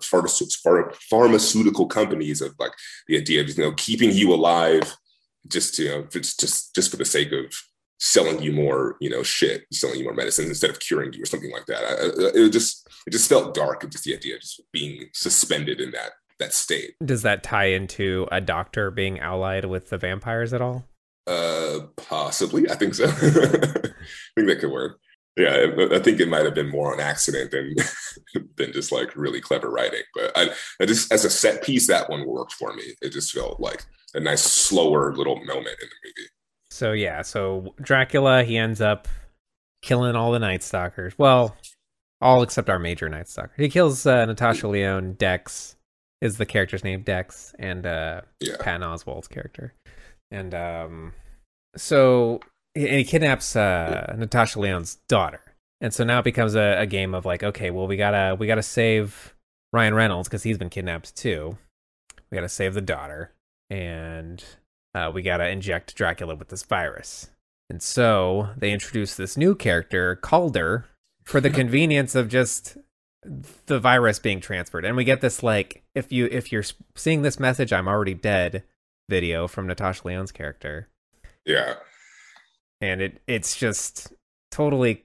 [1.10, 2.72] pharmaceutical companies of like
[3.08, 4.96] the idea of you know keeping you alive,
[5.48, 7.52] just you know just just just for the sake of
[7.98, 11.26] selling you more you know shit, selling you more medicine instead of curing you or
[11.26, 11.82] something like that.
[11.82, 13.88] I, it just it just felt dark.
[13.90, 16.94] Just the idea of just being suspended in that that state.
[17.04, 20.84] Does that tie into a doctor being allied with the vampires at all?
[21.26, 22.68] Uh, possibly.
[22.70, 23.04] I think so.
[23.08, 25.00] I think that could work
[25.36, 27.74] yeah, I think it might have been more on accident than
[28.56, 30.02] than just like really clever writing.
[30.14, 32.94] But I, I, just as a set piece, that one worked for me.
[33.02, 36.28] It just felt like a nice, slower little moment in the movie.
[36.70, 39.08] So yeah, so Dracula he ends up
[39.82, 41.14] killing all the Night Stalkers.
[41.18, 41.56] Well,
[42.20, 43.52] all except our major Night Stalker.
[43.56, 45.14] He kills uh, Natasha Lyonne.
[45.14, 45.76] Dex
[46.20, 48.56] is the character's name, Dex, and uh, yeah.
[48.60, 49.74] Patton Oswalt's character.
[50.30, 51.12] And um,
[51.76, 52.40] so
[52.74, 55.40] and he kidnaps uh, Natasha Lyonne's daughter,
[55.80, 58.46] and so now it becomes a, a, game of like, okay, well we gotta we
[58.46, 59.34] gotta save
[59.72, 61.56] Ryan Reynolds because he's been kidnapped too.
[62.30, 63.32] We gotta save the daughter,
[63.70, 64.44] and
[64.94, 67.30] uh, we gotta inject Dracula with this virus.
[67.70, 70.86] And so they introduce this new character, Calder,
[71.24, 72.76] for the convenience of just
[73.66, 74.84] the virus being transferred.
[74.84, 76.64] And we get this like, if you if you're
[76.96, 78.64] seeing this message, I'm already dead
[79.08, 80.88] video from Natasha Lyonne's character.
[81.46, 81.74] Yeah
[82.88, 84.12] and it it's just
[84.50, 85.04] totally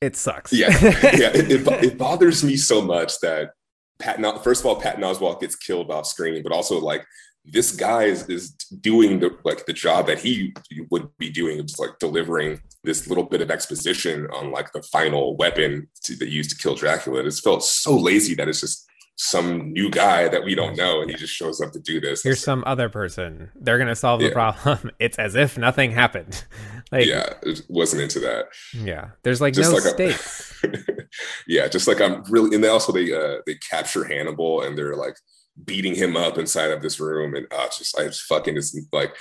[0.00, 0.52] it sucks.
[0.52, 1.30] Yeah, yeah.
[1.34, 3.50] It, it, it, bothers me so much that
[3.98, 4.38] Patton.
[4.42, 7.04] First of all, Patton Oswalt gets killed off screen, but also like
[7.44, 10.54] this guy is, is doing the like the job that he
[10.90, 15.36] would be doing, just like delivering this little bit of exposition on like the final
[15.36, 17.24] weapon to, that used to kill Dracula.
[17.24, 18.86] It felt so lazy that it's just
[19.22, 22.22] some new guy that we don't know and he just shows up to do this.
[22.22, 23.50] Here's some other person.
[23.54, 24.90] They're gonna solve the problem.
[24.98, 26.44] It's as if nothing happened.
[26.92, 27.34] Like Yeah,
[27.68, 28.46] wasn't into that.
[28.74, 29.10] Yeah.
[29.22, 30.60] There's like just no like stakes.
[31.46, 34.96] yeah, just like I'm really and they also they uh they capture Hannibal and they're
[34.96, 35.14] like
[35.64, 39.14] beating him up inside of this room and uh just I just fucking just like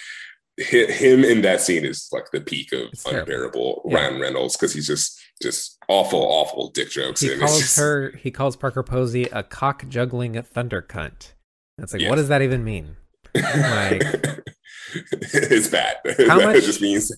[0.58, 3.96] him in that scene is like the peak of it's unbearable yeah.
[3.96, 7.21] Ryan Reynolds because he's just just awful, awful dick jokes.
[7.21, 7.78] He calls just...
[7.78, 8.12] her.
[8.17, 11.34] He calls Parker Posey a cock juggling thunder cunt.
[11.78, 12.97] It's like, what does that even mean?
[13.34, 14.04] Like,
[14.93, 15.97] it's bad.
[16.28, 17.12] How much, it just means.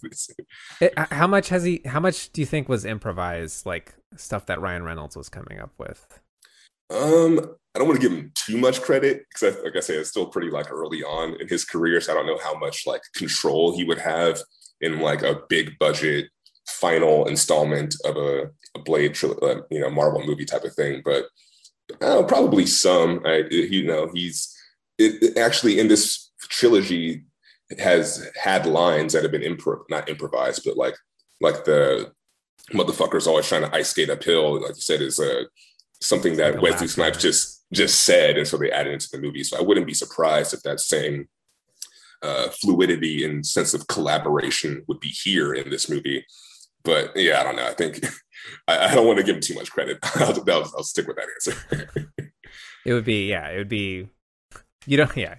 [0.79, 1.81] It, how much has he?
[1.85, 5.71] How much do you think was improvised, like stuff that Ryan Reynolds was coming up
[5.77, 6.19] with?
[6.91, 7.39] Um,
[7.73, 10.25] I don't want to give him too much credit because, like I said, it's still
[10.25, 13.75] pretty like early on in his career, so I don't know how much like control
[13.75, 14.41] he would have
[14.81, 16.27] in like a big budget
[16.67, 21.01] final installment of a, a Blade, uh, you know, Marvel movie type of thing.
[21.03, 21.25] But
[22.01, 23.21] uh, probably some.
[23.25, 24.55] I, you know, he's
[24.97, 27.23] it, it actually in this trilogy
[27.79, 30.95] has had lines that have been impro- not improvised, but like
[31.39, 32.11] like the
[32.71, 34.61] motherfuckers always trying to ice skate uphill.
[34.61, 35.43] Like you said, is a uh,
[36.01, 39.43] something that like Wesley Snipes just just said, and so they added into the movie.
[39.43, 41.27] So I wouldn't be surprised if that same
[42.21, 46.25] uh, fluidity and sense of collaboration would be here in this movie.
[46.83, 47.67] But yeah, I don't know.
[47.67, 48.03] I think
[48.67, 49.99] I, I don't want to give him too much credit.
[50.15, 52.11] I'll, I'll, I'll stick with that answer.
[52.85, 53.49] it would be yeah.
[53.49, 54.09] It would be
[54.85, 55.35] you don't yeah.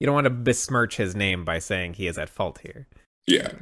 [0.00, 2.88] You don't want to besmirch his name by saying he is at fault here.
[3.26, 3.52] Yeah.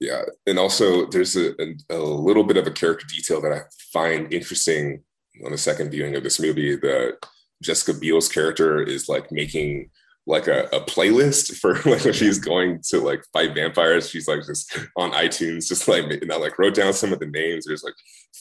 [0.00, 3.62] Yeah, and also there's a, a, a, little bit of a character detail that I
[3.92, 5.02] find interesting
[5.44, 6.76] on the second viewing of this movie.
[6.76, 7.18] That
[7.62, 9.90] Jessica Biel's character is like making
[10.28, 14.10] like a, a playlist for like when she's going to like fight vampires.
[14.10, 17.26] She's like just on iTunes, just like and I like wrote down some of the
[17.26, 17.64] names.
[17.64, 17.94] There's like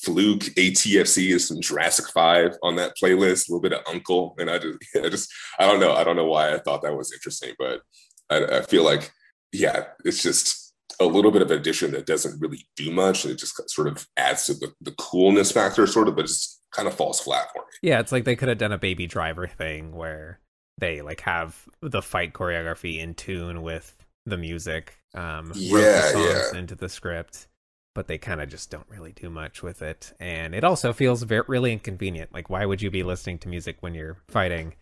[0.04, 4.50] Fluke, ATFC is some Jurassic Five on that playlist, a little bit of UNKLE, and
[4.50, 7.14] I just I just I don't know I don't know why I thought that was
[7.14, 7.82] interesting, but
[8.30, 9.12] I, I feel like
[9.54, 13.26] yeah, it's just a little bit of addition that doesn't really do much.
[13.26, 16.88] It just sort of adds to the, the coolness factor, sort of, but just kind
[16.88, 17.90] of falls flat for me.
[17.90, 20.40] Yeah, it's like they could have done a Baby Driver thing where
[20.78, 24.98] they like have the fight choreography in tune with the music.
[25.14, 26.60] Um, wrote the Yeah, songs yeah.
[26.60, 27.48] into the script,
[27.96, 31.24] but they kind of just don't really do much with it, and it also feels
[31.24, 32.34] very really inconvenient.
[32.34, 34.76] Like, why would you be listening to music when you're fighting?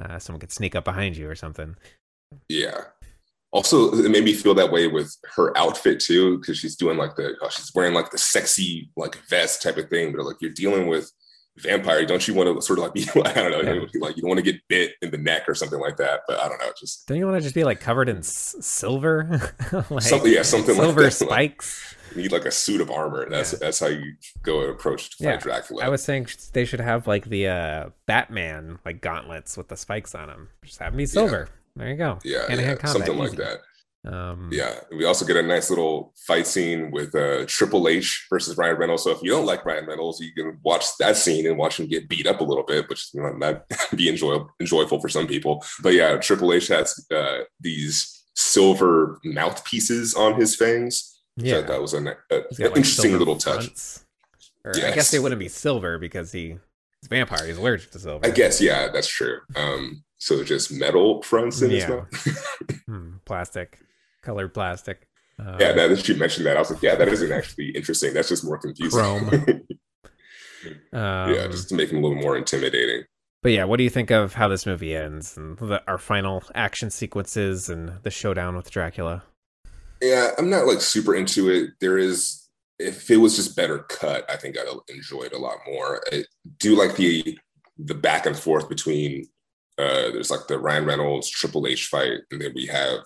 [0.00, 1.76] Uh, someone could sneak up behind you or something.
[2.48, 2.84] Yeah.
[3.50, 7.16] Also, it made me feel that way with her outfit too, because she's doing like
[7.16, 10.50] the oh, she's wearing like the sexy like vest type of thing, but like you're
[10.52, 11.12] dealing with
[11.58, 13.80] vampire, don't you want to sort of like be like, I don't know, Yeah.
[14.00, 16.20] like you don't want to get bit in the neck or something like that.
[16.26, 18.56] But I don't know, just Don't you want to just be like covered in s-
[18.60, 19.52] silver,
[19.90, 21.20] like something, yeah, something silver like.
[21.20, 21.94] Like, spikes?
[22.14, 23.28] you need like a suit of armor.
[23.30, 23.58] That's Yeah.
[23.60, 25.84] that's how you go approach to fight Yeah, Dracula.
[25.84, 30.14] I was saying they should have like the uh, Batman like gauntlets with the spikes
[30.14, 30.48] on them.
[30.64, 31.48] Just have them be silver.
[31.74, 32.18] There you go.
[32.22, 33.60] yeah, Hand-to-hand yeah, combat, something like that.
[34.04, 38.56] Um, Yeah, we also get a nice little fight scene with uh, Triple H versus
[38.56, 39.04] Ryan Reynolds.
[39.04, 41.86] So if you don't like Ryan Reynolds, you can watch that scene and watch him
[41.86, 43.60] get beat up a little bit, which you know, might
[43.96, 45.64] be enjoyable, enjoyable for some people.
[45.82, 51.20] But yeah, Triple H has uh, these silver mouthpieces on his fangs.
[51.36, 51.60] yeah.
[51.60, 53.70] So that was an, a, got, like, interesting little touch.
[54.64, 57.46] Or I guess they wouldn't be silver because he he's a vampire.
[57.46, 58.24] He's allergic to silver.
[58.26, 59.38] I guess yeah, that's true.
[59.56, 61.88] Um, so just metal fronts in his Yeah.
[61.88, 62.28] mouth.
[62.86, 63.78] Hmm, plastic,
[64.22, 65.08] colored plastic.
[65.38, 68.14] Um, yeah, now that you mentioned that, I was like, yeah, that isn't actually interesting.
[68.14, 68.98] That's just more confusing.
[68.98, 69.30] Chrome.
[70.92, 73.04] yeah, um, just to make him a little more intimidating.
[73.42, 76.44] But yeah, what do you think of how this movie ends and the, our final
[76.54, 79.24] action sequences and the showdown with Dracula?
[80.00, 81.70] Yeah, I'm not like super into it.
[81.80, 85.56] There is, if it was just better cut, I think I'd enjoy it a lot
[85.66, 86.02] more.
[86.12, 86.24] I
[86.58, 87.38] do like the
[87.78, 89.26] the back and forth between.
[89.78, 93.00] Uh, there's like the Ryan Reynolds Triple H fight, and then we have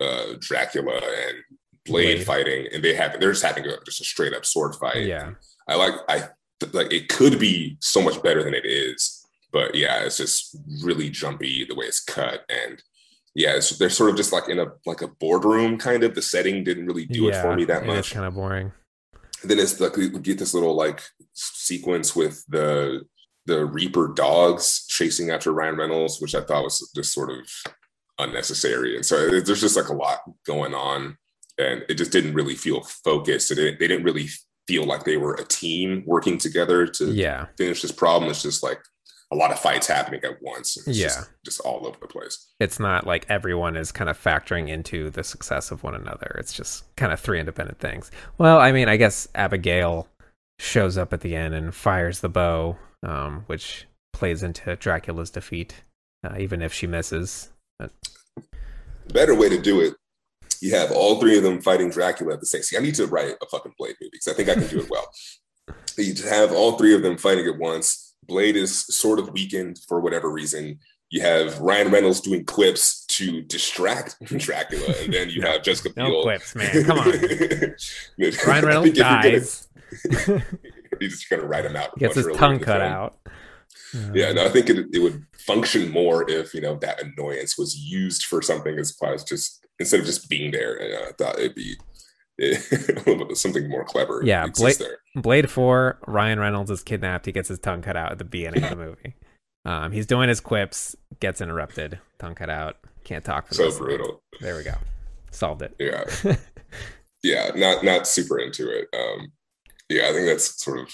[0.00, 1.36] uh, Dracula and
[1.84, 2.26] Blade, Blade.
[2.26, 5.04] fighting, and they have they're just having a, just a straight up sword fight.
[5.04, 5.32] Yeah,
[5.68, 6.28] I like I
[6.72, 11.10] like it could be so much better than it is, but yeah, it's just really
[11.10, 12.82] jumpy the way it's cut, and
[13.34, 16.14] yeah, it's, they're sort of just like in a like a boardroom kind of.
[16.14, 17.96] The setting didn't really do it for me that much.
[17.96, 18.14] It is much.
[18.14, 18.72] kind of boring.
[19.42, 21.02] And then it's like we get this little like
[21.34, 23.02] sequence with the
[23.44, 27.48] the Reaper dogs chasing after Ryan Reynolds, which I thought was just sort of
[28.18, 31.16] unnecessary, and so there's just like a lot going on,
[31.58, 33.50] and it just didn't really feel focused.
[33.50, 34.28] It they didn't really
[34.68, 38.30] feel like they were a team working together to Yeah, finish this problem.
[38.30, 38.80] It's just like
[39.32, 40.76] a lot of fights happening at once.
[40.76, 41.06] and It's Yeah.
[41.08, 42.46] just, just all over the place.
[42.60, 46.36] it's not like everyone is kind of factoring into the success of one another.
[46.38, 48.10] It's just kind of three independent things.
[48.38, 50.08] Well, I mean, I guess Abigail
[50.60, 55.82] shows up at the end and fires the bow, um, which plays into Dracula's defeat,
[56.24, 57.50] uh, even if she misses.
[57.78, 59.94] The better way to do it,
[60.60, 62.62] you have all three of them fighting Dracula at the same.
[62.62, 64.80] See, I need to write a fucking Blade movie because I think I can do
[64.80, 65.06] it well.
[65.98, 68.14] you have all three of them fighting at once.
[68.26, 70.78] Blade is sort of weakened for whatever reason.
[71.10, 75.90] You have Ryan Reynolds doing clips to distract Dracula, and then you No, have Jessica
[75.96, 76.22] No Biel.
[76.22, 76.84] clips, man.
[76.84, 77.06] Come on.
[78.46, 79.68] Ryan Reynolds dies,
[80.98, 81.96] He's just gonna write him out.
[81.98, 83.16] gets his tongue cut out.
[84.14, 87.56] Yeah, Um, no, I think it, it would function more if you know that annoyance
[87.58, 90.82] was used for something as opposed to just instead of just being there.
[90.82, 91.76] You know, I thought it'd be
[93.34, 94.22] something more clever.
[94.24, 95.22] Yeah, exists Bla- there.
[95.22, 97.26] Blade 4, Ryan Reynolds is kidnapped.
[97.26, 99.14] He gets his tongue cut out at the beginning of the movie.
[99.64, 103.78] Um, he's doing his quips, gets interrupted, tongue cut out, can't talk for So this.
[103.78, 104.22] brutal.
[104.40, 104.74] There we go.
[105.30, 105.74] Solved it.
[105.78, 106.04] Yeah,
[107.22, 108.88] yeah, not not super into it.
[108.96, 109.32] Um,
[109.88, 110.88] yeah, I think that's sort of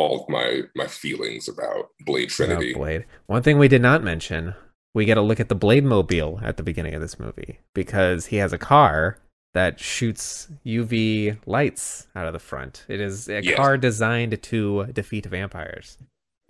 [0.00, 2.74] all of my my feelings about Blade Trinity.
[2.74, 3.04] Oh, Blade.
[3.26, 4.54] One thing we did not mention,
[4.94, 8.26] we get a look at the Blade mobile at the beginning of this movie because
[8.26, 9.18] he has a car
[9.54, 12.84] that shoots UV lights out of the front.
[12.88, 13.56] It is a Yes.
[13.56, 15.98] car designed to defeat vampires.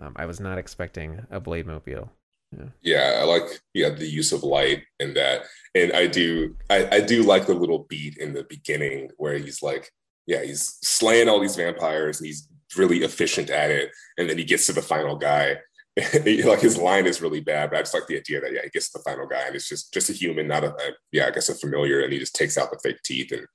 [0.03, 2.11] Um, I was not expecting a Blade mobile.
[2.57, 3.21] yeah yeah.
[3.21, 5.43] i like yeah the use of light and that
[5.77, 9.62] and i do I, I do like the little beat in the beginning where he's
[9.62, 9.85] like
[10.27, 14.45] yeah he's slaying all these vampires and he's really efficient at it and then he
[14.45, 15.57] gets to the final guy
[16.45, 18.71] like his line is really bad but i just like the idea that yeah he
[18.71, 21.27] gets to the final guy and it's just just a human not a, a yeah
[21.27, 23.47] i guess a familiar and he just takes out the fake teeth and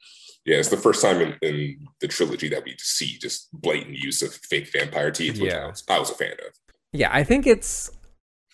[0.46, 4.22] yeah it's the first time in, in the trilogy that we see just blatant use
[4.22, 5.66] of fake vampire teeth which Yeah.
[5.66, 6.54] I, was, I was a fan of
[6.94, 7.90] Yeah, I think it's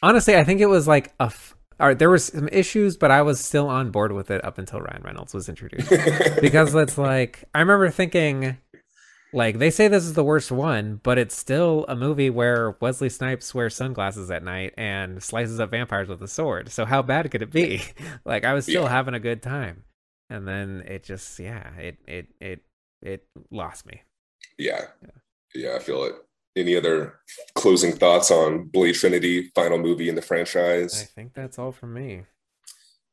[0.01, 1.23] honestly, I think it was like a.
[1.25, 4.43] F- all right, there was some issues, but I was still on board with it
[4.45, 5.89] up until Ryan Reynolds was introduced.
[6.41, 8.57] because it's like I remember thinking
[9.33, 13.09] like they say this is the worst one, but it's still a movie where Wesley
[13.09, 16.69] Snipes wears sunglasses at night and slices up vampires with a sword.
[16.71, 17.81] So how bad could it be?
[18.25, 18.89] like I was still Yeah.
[18.89, 19.83] having a good time.
[20.29, 22.59] And then it just yeah, it it it
[23.01, 24.01] it lost me.
[24.57, 24.85] yeah
[25.55, 26.15] yeah i feel it
[26.55, 27.19] any other
[27.55, 31.01] closing thoughts on Blade Trinity, final movie in the franchise?
[31.01, 32.23] I think that's all from me.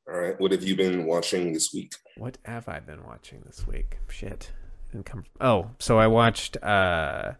[0.08, 0.38] All right.
[0.40, 1.94] What have you been watching this week?
[2.16, 3.98] What have I been watching this week?
[4.08, 4.50] Shit.
[4.92, 5.24] Didn't come.
[5.40, 7.32] Oh, so I watched uh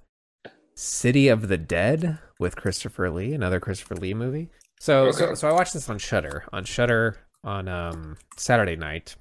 [0.75, 4.51] City of the Dead with Christopher Lee, another Christopher Lee movie.
[4.81, 5.35] So so, Okay.
[5.35, 9.17] so I watched this on Shudder on Shudder on um Saturday night.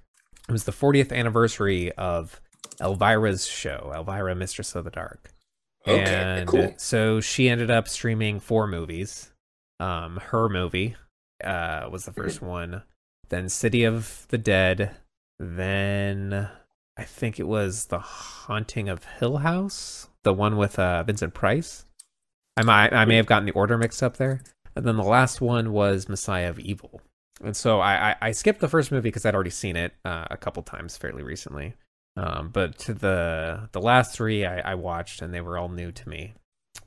[0.47, 2.39] It was the 40th anniversary of
[2.79, 5.31] Elvira's show, Elvira Mistress of the Dark.
[5.87, 6.73] Okay, and cool.
[6.77, 9.31] so she ended up streaming four movies.
[9.79, 10.95] Um, her movie
[11.43, 12.81] uh, was the 1st one.
[13.29, 14.95] Then City of the Dead.
[15.39, 16.49] Then
[16.97, 21.85] I think it was The Haunting of Hill House, the one with uh, Vincent Price.
[22.55, 24.41] I might, I may have gotten the order mixed up there.
[24.75, 27.01] And then the last one was Messiah of Evil.
[27.43, 30.25] And so I, I, I skipped the first movie because I'd already seen it uh,
[30.31, 31.75] a couple times fairly recently.
[32.15, 35.91] Um, but to the the last three I, I watched and they were all new
[35.91, 36.33] to me.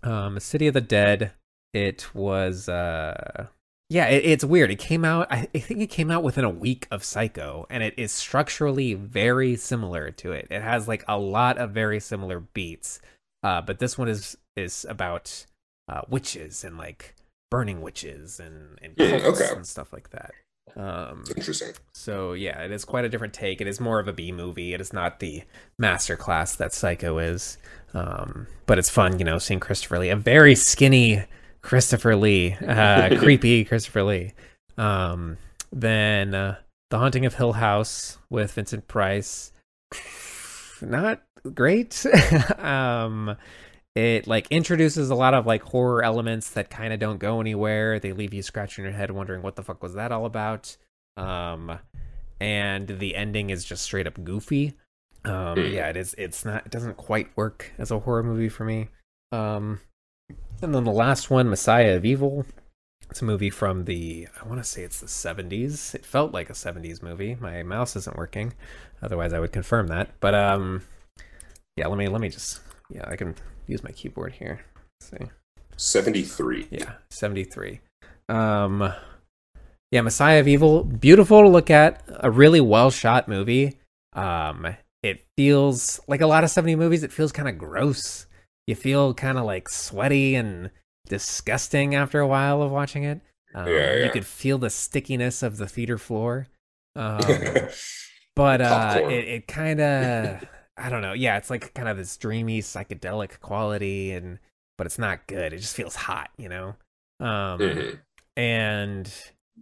[0.02, 1.32] Um, City of the Dead.
[1.72, 3.46] It was uh,
[3.91, 4.70] yeah, it, it's weird.
[4.70, 5.26] It came out.
[5.30, 9.57] I, think it came out within a week of Psycho, and it is structurally very
[9.57, 10.47] similar to it.
[10.49, 13.01] It has like a lot of very similar beats.
[13.43, 15.45] Uh, but this one is is about
[15.88, 17.16] uh, witches and like
[17.51, 19.55] burning witches and and cults okay.
[19.55, 20.30] and stuff like that.
[20.76, 21.72] Um, Interesting.
[21.93, 23.61] so yeah, it is quite a different take.
[23.61, 24.72] It is more of a B movie.
[24.72, 25.43] It is not the
[25.82, 27.59] masterclass that Psycho is.
[27.93, 31.24] Um, but it's fun, you know, seeing Christopher Lee, a very skinny
[31.62, 34.32] Christopher Lee, uh, creepy Christopher Lee.
[34.78, 35.36] Um,
[35.72, 36.56] then uh,
[36.90, 39.52] The Haunting of Hill House with Vincent Price,
[40.80, 41.22] not
[41.54, 42.04] great.
[42.58, 43.36] um,
[43.94, 47.98] it like introduces a lot of like horror elements that kind of don't go anywhere.
[47.98, 50.76] They leave you scratching your head wondering what the fuck was that all about.
[51.16, 51.78] Um
[52.40, 54.74] and the ending is just straight up goofy.
[55.24, 55.72] Um Hmm.
[55.72, 58.88] yeah, it is it's not it doesn't quite work as a horror movie for me.
[59.32, 59.80] Um
[60.62, 62.44] and then the last one, Messiah of Evil.
[63.11, 65.94] It's a movie from the I want to say it's the 70s.
[65.94, 67.36] It felt like a 70s movie.
[67.40, 68.52] My mouse isn't working.
[69.02, 70.11] Otherwise I would confirm that.
[70.20, 70.82] But um
[71.76, 73.34] yeah, let me let me just yeah, I can
[73.66, 74.61] use my keyboard here.
[75.00, 75.30] Let's see.
[75.76, 76.68] 73.
[76.70, 77.80] Yeah, 73.
[78.28, 78.92] Um
[79.90, 83.78] yeah, Messiah of Evil, beautiful to look at, a really well shot movie.
[84.12, 88.26] Um it feels like a lot of 70 movies, it feels kind of gross.
[88.70, 90.70] You feel kind of like sweaty and
[91.08, 93.20] disgusting after a while of watching it.
[93.54, 94.04] Um, Yeah, yeah.
[94.04, 96.46] You could feel the stickiness of the theater floor.
[96.96, 97.68] Um,
[98.34, 100.44] but uh it, it kind of
[100.76, 104.40] i don't know yeah it's like kind of this dreamy psychedelic quality and
[104.76, 106.74] but it's not good it just feels hot you know
[107.20, 107.98] um Mhm.
[108.36, 109.14] and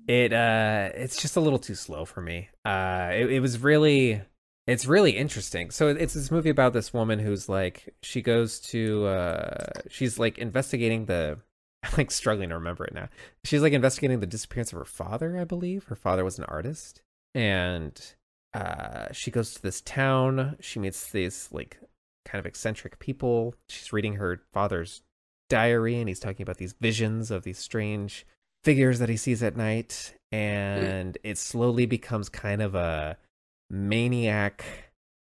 [0.07, 4.23] it uh it's just a little too slow for me uh it, it was really
[4.69, 5.71] it's really interesting.
[5.71, 10.39] So it's this movie about this woman who's like she goes to uh she's like
[10.39, 11.39] investigating the
[11.83, 13.09] i'm like struggling to remember it now.
[13.45, 15.85] She's like investigating the disappearance of her father i believe.
[15.85, 17.01] Her father was an artist.
[17.35, 17.99] And
[18.53, 20.57] uh she goes to this town.
[20.61, 21.79] She meets these like
[22.27, 23.55] kind of eccentric people.
[23.71, 25.01] She's reading her father's
[25.49, 28.27] diary and he's talking about these visions of these strange
[28.65, 30.15] figures that he sees at night.
[30.31, 33.17] And it slowly becomes kind of a
[33.71, 34.65] maniac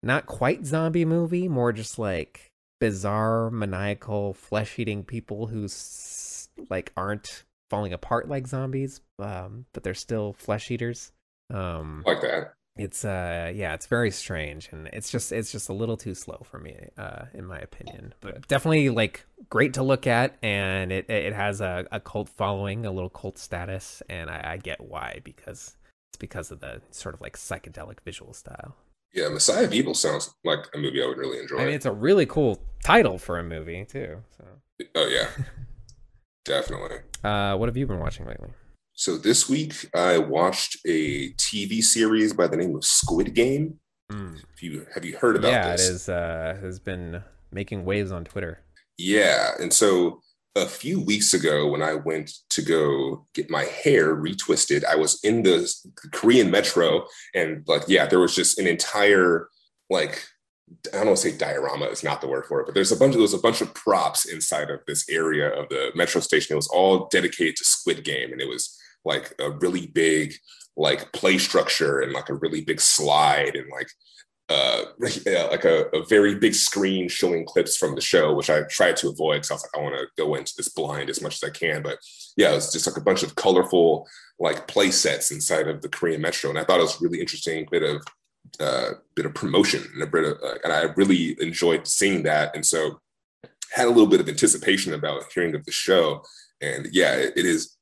[0.02, 5.66] not quite zombie movie more just like bizarre maniacal flesh-eating people who
[6.70, 11.12] like aren't falling apart like zombies um but they're still flesh eaters
[11.52, 12.54] um like that.
[12.76, 16.40] it's uh yeah it's very strange and it's just it's just a little too slow
[16.44, 21.08] for me uh in my opinion but definitely like great to look at and it
[21.10, 25.20] it has a, a cult following a little cult status and I, I get why
[25.24, 25.76] because
[26.16, 28.74] it's because of the sort of like psychedelic visual style
[29.12, 31.58] Yeah, Messiah of Evil sounds like a movie I would really enjoy.
[31.58, 34.44] i mean it's a really cool title for a movie too so
[34.94, 35.28] oh yeah,
[36.44, 36.98] definitely.
[37.24, 38.50] uh what have you been watching lately
[38.94, 43.78] So this week I watched a TV series by the name of Squid Game.
[44.10, 44.36] Mm.
[44.36, 45.88] Have you have you heard about yeah this?
[45.88, 48.60] it is uh has been making waves on twitter
[48.96, 49.52] Yeah.
[49.60, 50.20] And so
[50.56, 55.20] a few weeks ago, when I went to go get my hair retwisted, I was
[55.22, 55.72] in the
[56.12, 59.48] Korean metro and, like, yeah, there was just an entire,
[59.90, 60.24] like,
[60.92, 62.96] I don't want to say diorama is not the word for it, but there's a
[62.96, 66.20] bunch of there was a bunch of props inside of this area of the metro
[66.20, 66.54] station.
[66.54, 70.34] It was all dedicated to Squid Game, and it was like a really big
[70.76, 73.88] like play structure and like a really big slide and like
[74.48, 78.96] uh like a, a very big screen showing clips from the show which i tried
[78.96, 81.42] to avoid because i was like i want to go into this blind as much
[81.42, 81.82] as i can.
[81.82, 81.98] But
[82.36, 84.06] yeah it was just like a bunch of colorful
[84.38, 86.50] like play sets inside of the korean metro.
[86.50, 88.02] And i thought it was really interesting bit of
[88.60, 92.54] uh bit of promotion and a bit of uh, and i really enjoyed seeing that.
[92.54, 93.00] And so
[93.72, 96.22] had a little bit of anticipation about hearing of the show.
[96.60, 97.76] And yeah, it, it is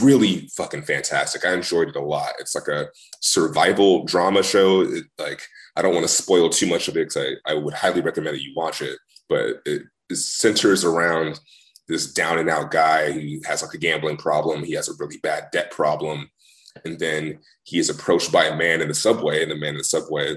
[0.00, 1.44] really fucking fantastic.
[1.44, 2.32] I enjoyed it a lot.
[2.38, 2.88] It's like a
[3.20, 4.82] survival drama show.
[4.82, 5.42] It, like
[5.76, 8.36] I don't want to spoil too much of it because I, I would highly recommend
[8.36, 8.98] that you watch it.
[9.28, 11.40] But it, it centers around
[11.88, 14.64] this down and out guy who has like a gambling problem.
[14.64, 16.30] He has a really bad debt problem.
[16.84, 19.78] And then he is approached by a man in the subway, and the man in
[19.78, 20.36] the subway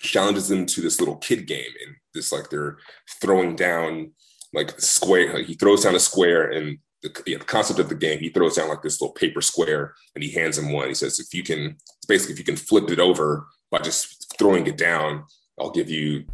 [0.00, 1.72] challenges him to this little kid game.
[1.86, 2.76] And this like they're
[3.20, 4.12] throwing down
[4.52, 5.42] like square.
[5.42, 8.68] He throws down a square, and the, the, concept of the game, he throws down
[8.68, 10.88] like this little paper square, and he hands him one.
[10.88, 11.76] He says, "If you can,
[12.08, 15.24] basically if you can flip it over by just throwing it down,
[15.60, 16.24] I'll give you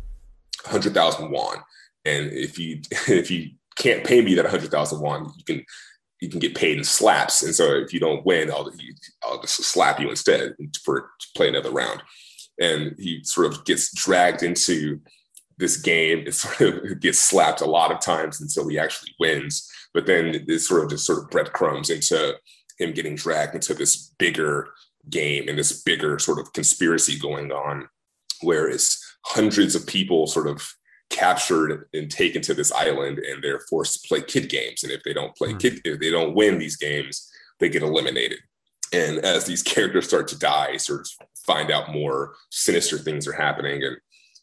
[0.65, 1.59] hundred thousand won.
[2.05, 5.65] And if you if you can't pay me that 100,000 won, you can
[6.21, 7.43] you can get paid in slaps.
[7.43, 8.71] And so if you don't win, I'll,
[9.25, 10.55] I'll just slap you instead
[10.85, 12.03] for to play another round.
[12.61, 15.01] And he sort of gets dragged into
[15.57, 16.25] this game.
[16.27, 19.67] It sort of gets slapped a lot of times until he actually wins.
[19.93, 22.37] But then this sort of just sort of breadcrumbs into
[22.79, 24.71] him getting dragged into this bigger
[25.09, 27.89] game and this bigger sort of conspiracy going on,
[28.43, 30.63] where it's hundreds of people sort of
[31.11, 34.83] captured and taken to this island and they're forced to play kid games.
[34.83, 35.61] And if they don't play mm.
[35.61, 37.29] kid if they don't win these games
[37.59, 38.39] they get eliminated.
[38.93, 43.33] And as these characters start to die sort of find out more sinister things are
[43.33, 43.83] happening.
[43.83, 43.97] And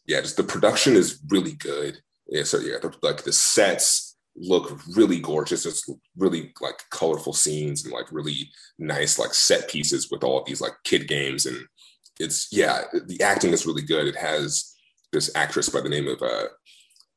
[0.06, 1.98] yeah just the production is really good.
[2.28, 4.07] Yeah so yeah the, like the sets
[4.40, 10.10] look really gorgeous it's really like colorful scenes and like really nice like set pieces
[10.10, 11.58] with all these like kid games and
[12.20, 14.74] it's yeah the acting is really good it has
[15.12, 16.44] this actress by the name of uh,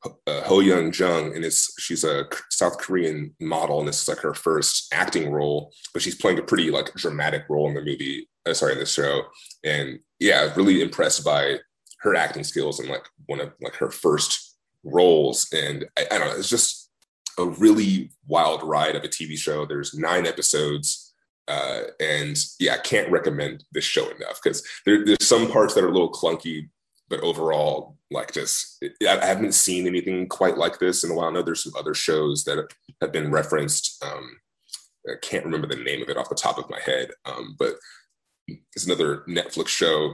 [0.03, 4.33] uh, HoYeon Jung, and it's she's a South Korean model, and this is like her
[4.33, 8.27] first acting role, but she's playing a pretty like dramatic role in the movie.
[8.45, 9.23] Uh, sorry, in the show,
[9.63, 11.57] and yeah, really impressed by
[11.99, 15.47] her acting skills and like one of like her first roles.
[15.53, 16.80] And I, I don't know, it's just
[17.37, 19.65] a really wild ride of a TV show.
[19.65, 21.13] There's nine episodes.
[21.47, 25.83] Uh, and yeah, I can't recommend this show enough because there, there's some parts that
[25.83, 26.69] are a little clunky,
[27.09, 31.29] but overall, like just I haven't seen anything quite like this in a while.
[31.29, 32.67] I know there's some other shows that
[33.01, 34.03] have been referenced.
[34.03, 34.37] Um,
[35.07, 37.75] I can't remember the name of it off the top of my head, um, but
[38.47, 40.13] it's another Netflix show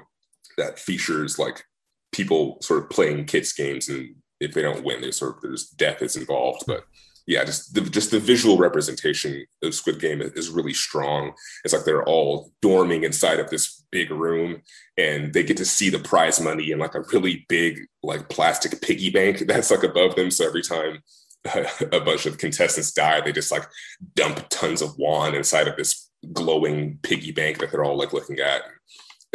[0.57, 1.63] that features like
[2.11, 5.70] people sort of playing kids games, and if they don't win, there's sort of there's
[5.70, 6.63] death is involved.
[6.68, 6.86] But
[7.28, 11.34] yeah, just the just the visual representation of Squid Game is really strong.
[11.65, 14.61] It's like they're all dorming inside of this big room,
[14.97, 18.82] and they get to see the prize money in like a really big like plastic
[18.82, 20.32] piggy bank that's like above them.
[20.32, 21.03] So every time
[21.91, 23.67] a bunch of contestants die, they just like
[24.15, 28.39] dump tons of won inside of this glowing piggy bank that they're all like looking
[28.39, 28.61] at.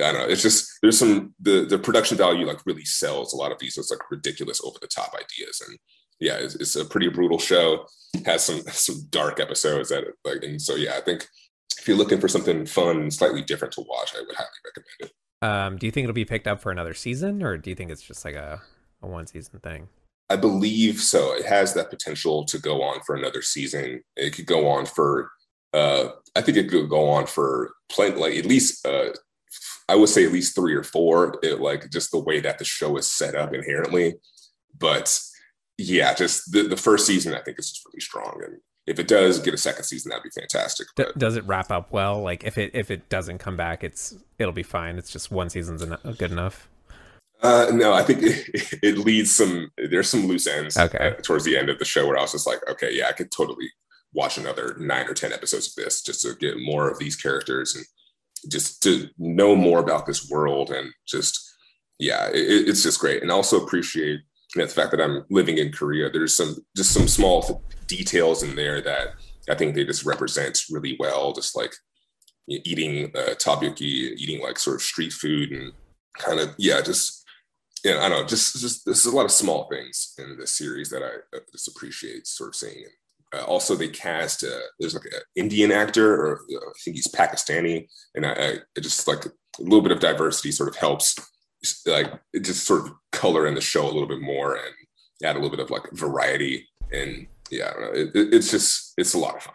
[0.03, 0.33] I don't know.
[0.33, 3.77] It's just there's some the the production value like really sells a lot of these.
[3.77, 5.79] It's like ridiculous over the top ideas and
[6.21, 7.87] yeah, it's, it's, a pretty brutal show.
[8.27, 11.27] Has some some dark episodes that like, and so yeah, I think
[11.79, 15.13] if you're looking for something fun, slightly different to watch, I would highly recommend it.
[15.43, 17.91] Um, do you think it'll be picked up for another season, or do you think
[17.91, 18.63] it's just like a,
[19.03, 19.89] a one season thing?
[20.31, 21.35] I believe so.
[21.35, 24.03] It has that potential to go on for another season.
[24.17, 25.31] It could go on for.
[25.75, 28.87] Uh, I think it could go on for plenty, like at least.
[28.87, 29.11] Uh,
[29.89, 31.39] I would say at least three or four.
[31.43, 34.15] It, like just the way that the show is set up inherently,
[34.79, 35.19] but
[35.79, 38.41] yeah, just the, the first season, I think is just really strong.
[38.45, 40.89] And if it does get a second season, that'd be fantastic.
[40.97, 42.21] D- does it wrap up well?
[42.21, 44.99] Like if it if it doesn't come back, it's it'll be fine.
[44.99, 46.69] It's just one season's en- good enough.
[47.43, 49.71] Uh, no, I think it, it, leads some.
[49.77, 50.77] There's some loose ends.
[50.77, 51.15] Okay.
[51.19, 53.13] Uh, towards the end of the show, where I was just like, okay, yeah, I
[53.13, 53.69] could totally
[54.13, 57.75] watch another nine or ten episodes of this just to get more of these characters
[57.75, 57.85] and
[58.51, 61.53] just to know more about this world and just
[61.99, 63.23] yeah, it, it's just great.
[63.23, 64.21] And also appreciate
[64.55, 68.81] the fact that I'm living in Korea, there's some just some small details in there
[68.83, 69.15] that
[69.49, 71.33] I think they just represent really well.
[71.33, 71.73] Just like
[72.49, 75.73] eating uh, takoyaki, eating like sort of street food, and
[76.19, 77.25] kind of yeah, just
[77.85, 80.91] yeah, I don't know, just just there's a lot of small things in this series
[80.91, 82.85] that I uh, just appreciate sort of seeing.
[83.35, 87.09] Uh, also, they cast uh, there's like an Indian actor, or uh, I think he's
[87.09, 91.17] Pakistani, and I, I just like a little bit of diversity sort of helps
[91.87, 94.75] like just sort of color in the show a little bit more and
[95.25, 98.01] add a little bit of like variety and yeah I don't know.
[98.01, 99.55] It, it, it's just it's a lot of fun.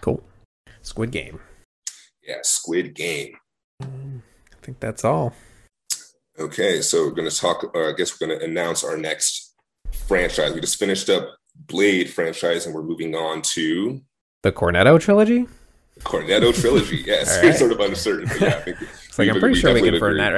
[0.00, 0.22] Cool.
[0.82, 1.40] Squid game.
[2.22, 3.36] Yeah squid game.
[3.82, 3.86] I
[4.62, 5.34] think that's all.
[6.38, 9.54] Okay so we're going to talk uh, i guess we're going to announce our next
[9.92, 10.54] franchise.
[10.54, 14.00] We just finished up blade franchise and we're moving on to
[14.42, 15.46] the cornetto trilogy?
[16.00, 17.02] Cornetto trilogy.
[17.06, 17.54] Yes, right.
[17.54, 18.78] sort of uncertain, but yeah, I think
[19.20, 20.30] like we- I'm pretty we sure we confirmed agree.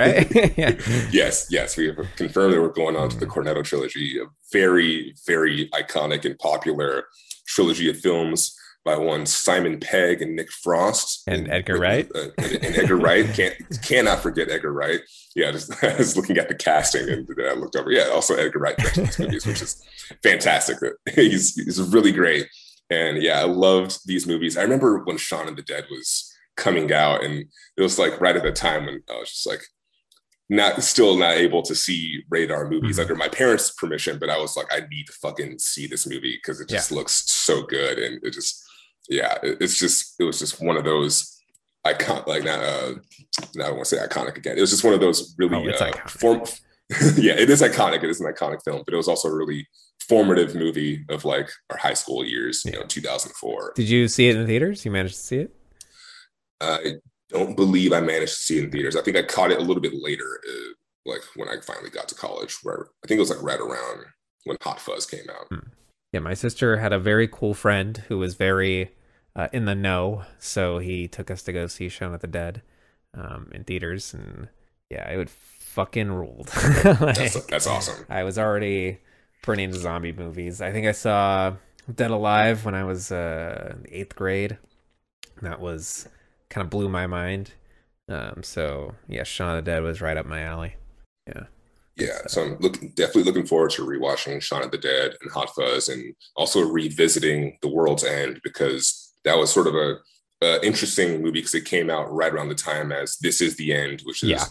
[0.52, 1.10] that, right?
[1.12, 5.14] yes, yes, we have confirmed that we're going on to the Cornetto trilogy, a very,
[5.26, 7.04] very iconic and popular
[7.46, 12.10] trilogy of films by one Simon Pegg and Nick Frost And Edgar Wright.
[12.16, 15.00] uh, and, and Edgar Wright can't cannot forget Edgar Wright.
[15.36, 17.92] Yeah, just I was looking at the casting and I looked over.
[17.92, 18.76] Yeah, also Edgar Wright
[19.18, 19.80] movies, which is
[20.22, 20.78] fantastic.
[21.14, 22.48] He's he's really great.
[22.90, 24.56] And yeah, I loved these movies.
[24.58, 27.44] I remember when Shaun of the Dead was coming out, and
[27.76, 29.62] it was like right at the time when I was just like
[30.48, 33.02] not still not able to see radar movies Mhm.
[33.02, 36.36] under my parents' permission, but I was like, I need to fucking see this movie
[36.36, 37.98] because it just looks so good.
[37.98, 38.62] And it just
[39.08, 41.38] yeah, it- it's just it was just one of those
[41.84, 42.94] icon like not uh
[43.56, 44.58] no, I don't want to say iconic again.
[44.58, 46.42] It was just one of those really Oh, uh, form
[47.16, 48.02] yeah, it is iconic.
[48.04, 49.66] It is an iconic film, but it was also a really
[50.06, 53.72] formative movie of like our high school years, you know, 2004.
[53.74, 54.84] Did you see it in theaters?
[54.84, 55.54] You managed to see it?
[56.62, 56.92] I
[57.28, 58.96] don't believe I managed to see it in theaters.
[58.96, 60.72] I think I caught it a little bit later, uh,
[61.10, 64.04] like when I finally got to college, where I think it was like right around
[64.44, 65.60] when Hot Fuzz came out.
[66.12, 68.92] Yeah, my sister had a very cool friend who was very
[69.34, 72.62] uh, in the know, so he took us to go see Shaun of the Dead
[73.14, 74.48] um, in theaters, and
[74.90, 76.50] yeah, it would fucking ruled.
[76.84, 78.04] Like, That's, that's awesome.
[78.10, 78.98] I was already
[79.42, 80.60] pretty into zombie movies.
[80.60, 81.54] I think I saw
[81.92, 84.58] Dead Alive when I was uh, in eighth grade.
[85.40, 86.08] That was
[86.52, 87.52] kind of blew my mind.
[88.08, 90.74] Um, so yeah, Shaun of the Dead was right up my alley.
[91.26, 91.44] Yeah.
[91.96, 95.54] Yeah, so I'm looking definitely looking forward to rewatching Shaun of the Dead and Hot
[95.54, 99.96] Fuzz, and also revisiting The World's End because that was sort of a,
[100.42, 103.74] a interesting movie because it came out right around the time as This Is the
[103.74, 104.44] End, which is Yeah.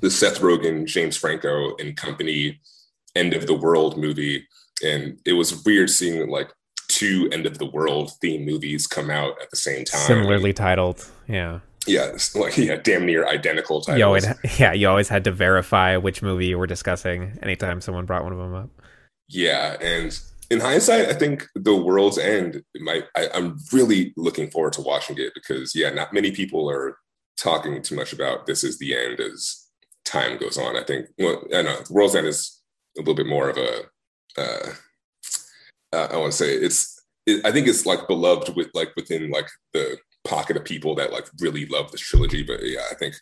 [0.00, 2.60] the Seth Rogen, James Franco, and company
[3.16, 4.46] end of the world movie,
[4.84, 6.50] and it was weird seeing like
[6.98, 10.00] two end of the world theme movies come out at the same time.
[10.00, 11.08] Similarly titled.
[11.28, 11.60] Yeah.
[11.86, 13.98] yeah, like yeah, damn near identical titles.
[13.98, 14.26] You always,
[14.58, 18.32] yeah, you always had to verify which movie you were discussing anytime someone brought one
[18.32, 18.70] of them up.
[19.28, 20.18] Yeah, and
[20.50, 23.04] in hindsight, I think The World's End might.
[23.16, 26.98] I, I'm really looking forward to watching it because yeah, not many people are
[27.36, 29.66] talking too much about this is the end as
[30.04, 30.76] time goes on.
[30.76, 32.60] I think well, I know The World's End is
[32.96, 33.82] a little bit more of a.
[34.36, 34.72] Uh,
[35.92, 36.96] uh, I want to say it's.
[37.26, 41.12] It, I think it's like beloved with like within like the pocket of people that
[41.12, 42.42] like really love this trilogy.
[42.42, 43.16] But yeah, I think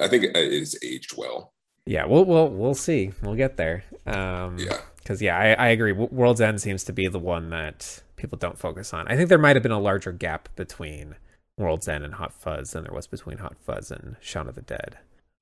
[0.00, 1.52] I think it's aged well.
[1.86, 3.12] Yeah, we'll we'll we'll see.
[3.22, 3.84] We'll get there.
[4.06, 4.78] Um, Yeah.
[4.98, 5.92] because yeah, I, I agree.
[5.92, 9.06] World's End seems to be the one that people don't focus on.
[9.08, 11.14] I think there might have been a larger gap between
[11.56, 14.62] World's End and Hot Fuzz than there was between Hot Fuzz and Shaun of the
[14.62, 14.98] Dead,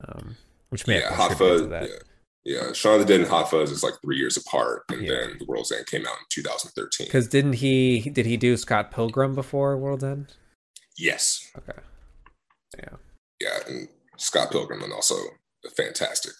[0.07, 0.37] um,
[0.69, 1.63] which may yeah, have Hot Fuzz.
[1.63, 1.89] to that.
[1.89, 1.97] Yeah.
[2.49, 5.11] Yeah, Shaun of the Dead and Hot Fuzz is like three years apart, and Yeah.
[5.15, 7.07] then The World's End came out in 2013.
[7.09, 10.33] Because didn't he did he do Scott Pilgrim before World's End?
[10.97, 11.79] Yes, Okay,
[12.79, 12.97] yeah,
[13.41, 15.17] yeah, and Scott Pilgrim, and also
[15.77, 16.33] fantastic.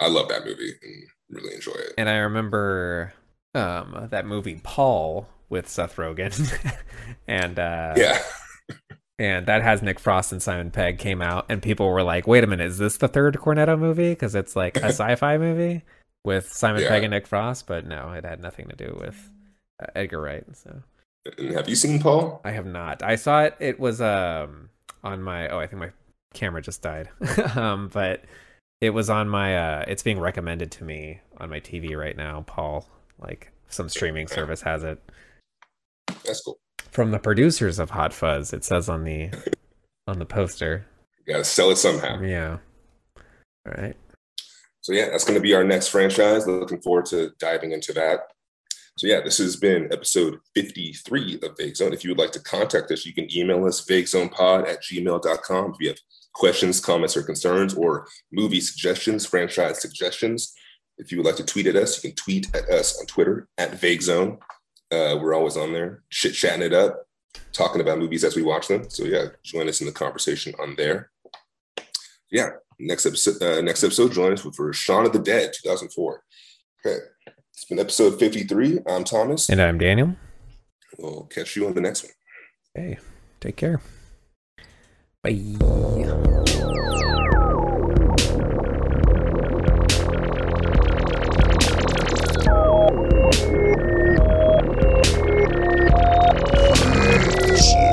[0.00, 1.94] I love that movie and really enjoy it.
[1.96, 3.12] and I remember
[3.54, 6.50] um, that movie Paul with Seth Rogen,
[7.28, 8.20] and uh, Yeah,
[9.22, 12.42] and that has Nick Frost and Simon Pegg came out, and people were like, "Wait
[12.42, 14.10] a minute, is this the third Cornetto movie?
[14.10, 15.82] Because it's like a sci-fi movie
[16.24, 16.88] with Simon Yeah.
[16.88, 19.30] Pegg and Nick Frost." But no, it had nothing to do with
[19.80, 20.44] uh, Edgar Wright.
[20.56, 20.82] So
[21.54, 22.40] have you seen Paul?
[22.44, 23.02] I have not.
[23.04, 23.56] I saw it.
[23.60, 24.70] It was um
[25.04, 25.48] on my.
[25.48, 25.90] Oh, I think my
[26.34, 27.08] camera just died.
[27.54, 28.24] um, but
[28.80, 29.56] it was on my.
[29.56, 32.42] uh It's being recommended to me on my TV right now.
[32.48, 32.88] Paul,
[33.20, 35.00] like some streaming service has it
[36.24, 36.58] That's cool.
[36.92, 38.52] From the producers of Hot Fuzz.
[38.52, 39.30] It says on the
[40.06, 40.86] on the poster.
[41.26, 42.20] You gotta sell it somehow.
[42.20, 42.58] Yeah.
[43.66, 43.96] All right.
[44.82, 46.46] So yeah, that's going to be our next franchise.
[46.46, 48.32] Looking forward to diving into that.
[48.98, 51.92] So yeah, this has been episode 53 of Vague Zone.
[51.92, 55.76] If you would like to contact us, you can email us vaguezonepod at gmail.com if
[55.80, 55.98] you have
[56.34, 60.52] questions, comments, or concerns, or movie suggestions, franchise suggestions.
[60.98, 63.48] If you would like to tweet at us, you can tweet at us on Twitter
[63.58, 64.38] at Vague Zone.
[64.92, 67.06] Uh, we're always on there, chit chatting it up,
[67.52, 68.88] talking about movies as we watch them.
[68.90, 71.10] So yeah, join us in the conversation on there.
[72.30, 76.22] Yeah, next episode, uh, next episode, join us for Shaun of the Dead, 2004.
[76.84, 76.98] Okay,
[77.54, 78.80] it's been episode 53.
[78.86, 79.48] I'm Thomas.
[79.48, 80.14] And I'm Daniel.
[80.98, 82.12] We'll catch you on the next one.
[82.74, 82.98] Hey,
[83.40, 83.80] take care.
[85.22, 85.56] Bye.
[93.32, 93.61] Thank
[97.62, 97.91] Yes.